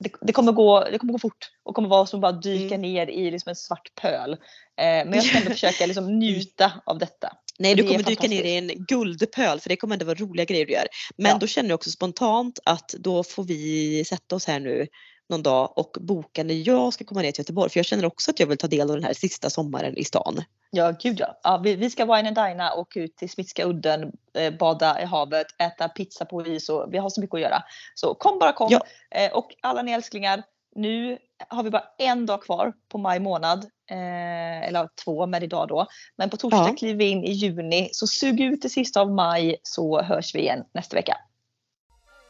det, 0.00 0.10
det, 0.20 0.32
kommer 0.32 0.52
gå, 0.52 0.84
det 0.92 0.98
kommer 0.98 1.12
gå 1.12 1.18
fort 1.18 1.50
och 1.62 1.74
kommer 1.74 1.88
vara 1.88 2.06
som 2.06 2.20
bara 2.20 2.32
dyka 2.32 2.74
Mm. 2.74 2.80
ner 2.80 3.06
i 3.06 3.30
liksom 3.30 3.50
en 3.50 3.56
svart 3.56 3.94
pöl. 4.02 4.32
Eh, 4.32 4.36
men 4.76 5.12
jag 5.12 5.24
ska 5.24 5.38
ändå 5.38 5.50
försöka 5.60 5.86
liksom 5.86 6.18
njuta 6.18 6.72
av 6.86 6.98
detta. 6.98 7.32
Nej, 7.58 7.74
du 7.74 7.82
Det 7.82 7.88
är 7.88 7.92
kommer 7.92 8.04
dyka 8.04 8.28
ner 8.28 8.44
i 8.44 8.56
en 8.58 8.84
guldpöl 8.88 9.60
för 9.60 9.68
det 9.68 9.76
kommer 9.76 9.94
ändå 9.94 10.06
vara 10.06 10.18
roliga 10.18 10.44
grejer 10.44 10.66
du 10.66 10.72
gör. 10.72 10.86
Men 11.16 11.30
Ja. 11.30 11.38
då 11.38 11.46
känner 11.46 11.68
jag 11.68 11.74
också 11.74 11.90
spontant 11.90 12.58
att 12.64 12.88
då 12.98 13.24
får 13.24 13.44
vi 13.44 14.04
sätta 14.04 14.36
oss 14.36 14.46
här 14.46 14.60
nu 14.60 14.86
någon 15.28 15.42
dag 15.42 15.72
och 15.78 15.96
boka 16.00 16.44
när 16.44 16.68
jag 16.68 16.92
ska 16.92 17.04
komma 17.04 17.22
ner 17.22 17.32
till 17.32 17.40
Göteborg. 17.40 17.70
För 17.70 17.78
jag 17.78 17.86
känner 17.86 18.04
också 18.04 18.30
att 18.30 18.40
jag 18.40 18.46
vill 18.46 18.58
ta 18.58 18.66
del 18.66 18.90
av 18.90 18.96
den 18.96 19.04
här 19.04 19.14
sista 19.14 19.50
sommaren 19.50 19.98
i 19.98 20.04
stan. 20.04 20.44
Ja, 20.70 20.94
gud 21.00 21.20
ja. 21.20 21.40
ja 21.42 21.60
vi, 21.64 21.76
vi 21.76 21.90
ska 21.90 22.04
wine 22.04 22.28
and 22.28 22.36
dina 22.36 22.72
och 22.72 22.80
åka 22.80 23.00
ut 23.00 23.16
till 23.16 23.30
Smitska 23.30 23.64
udden, 23.64 24.12
eh, 24.34 24.54
bada 24.54 25.02
i 25.02 25.04
havet, 25.04 25.46
äta 25.58 25.88
pizza 25.88 26.24
på 26.24 26.46
is 26.46 26.68
och 26.68 26.94
vi 26.94 26.98
har 26.98 27.10
så 27.10 27.20
mycket 27.20 27.34
att 27.34 27.40
göra. 27.40 27.62
Så 27.94 28.14
kom 28.14 28.38
bara 28.38 28.52
kom. 28.52 28.68
Ja. 28.70 28.80
Eh, 29.10 29.32
och 29.32 29.54
alla 29.62 29.82
ni 29.82 29.92
älsklingar, 29.92 30.42
nu 30.76 31.18
har 31.48 31.62
vi 31.62 31.70
bara 31.70 31.84
en 31.98 32.26
dag 32.26 32.42
kvar 32.42 32.72
på 32.88 32.98
maj 32.98 33.20
månad. 33.20 33.64
Eh, 33.90 34.68
eller 34.68 34.88
två 35.04 35.26
med 35.26 35.42
idag 35.42 35.68
då. 35.68 35.86
Men 36.16 36.30
på 36.30 36.36
torsdag 36.36 36.68
Ja. 36.68 36.74
kliver 36.78 36.98
vi 36.98 37.04
in 37.04 37.24
i 37.24 37.32
juni. 37.32 37.88
Så 37.92 38.06
sug 38.06 38.40
ut 38.40 38.62
det 38.62 38.68
sista 38.68 39.00
av 39.00 39.10
maj 39.10 39.56
så 39.62 40.02
hörs 40.02 40.34
vi 40.34 40.38
igen 40.40 40.64
nästa 40.74 40.96
vecka. 40.96 41.16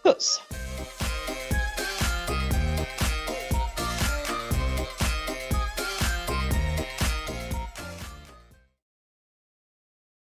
Puss! 0.05 0.41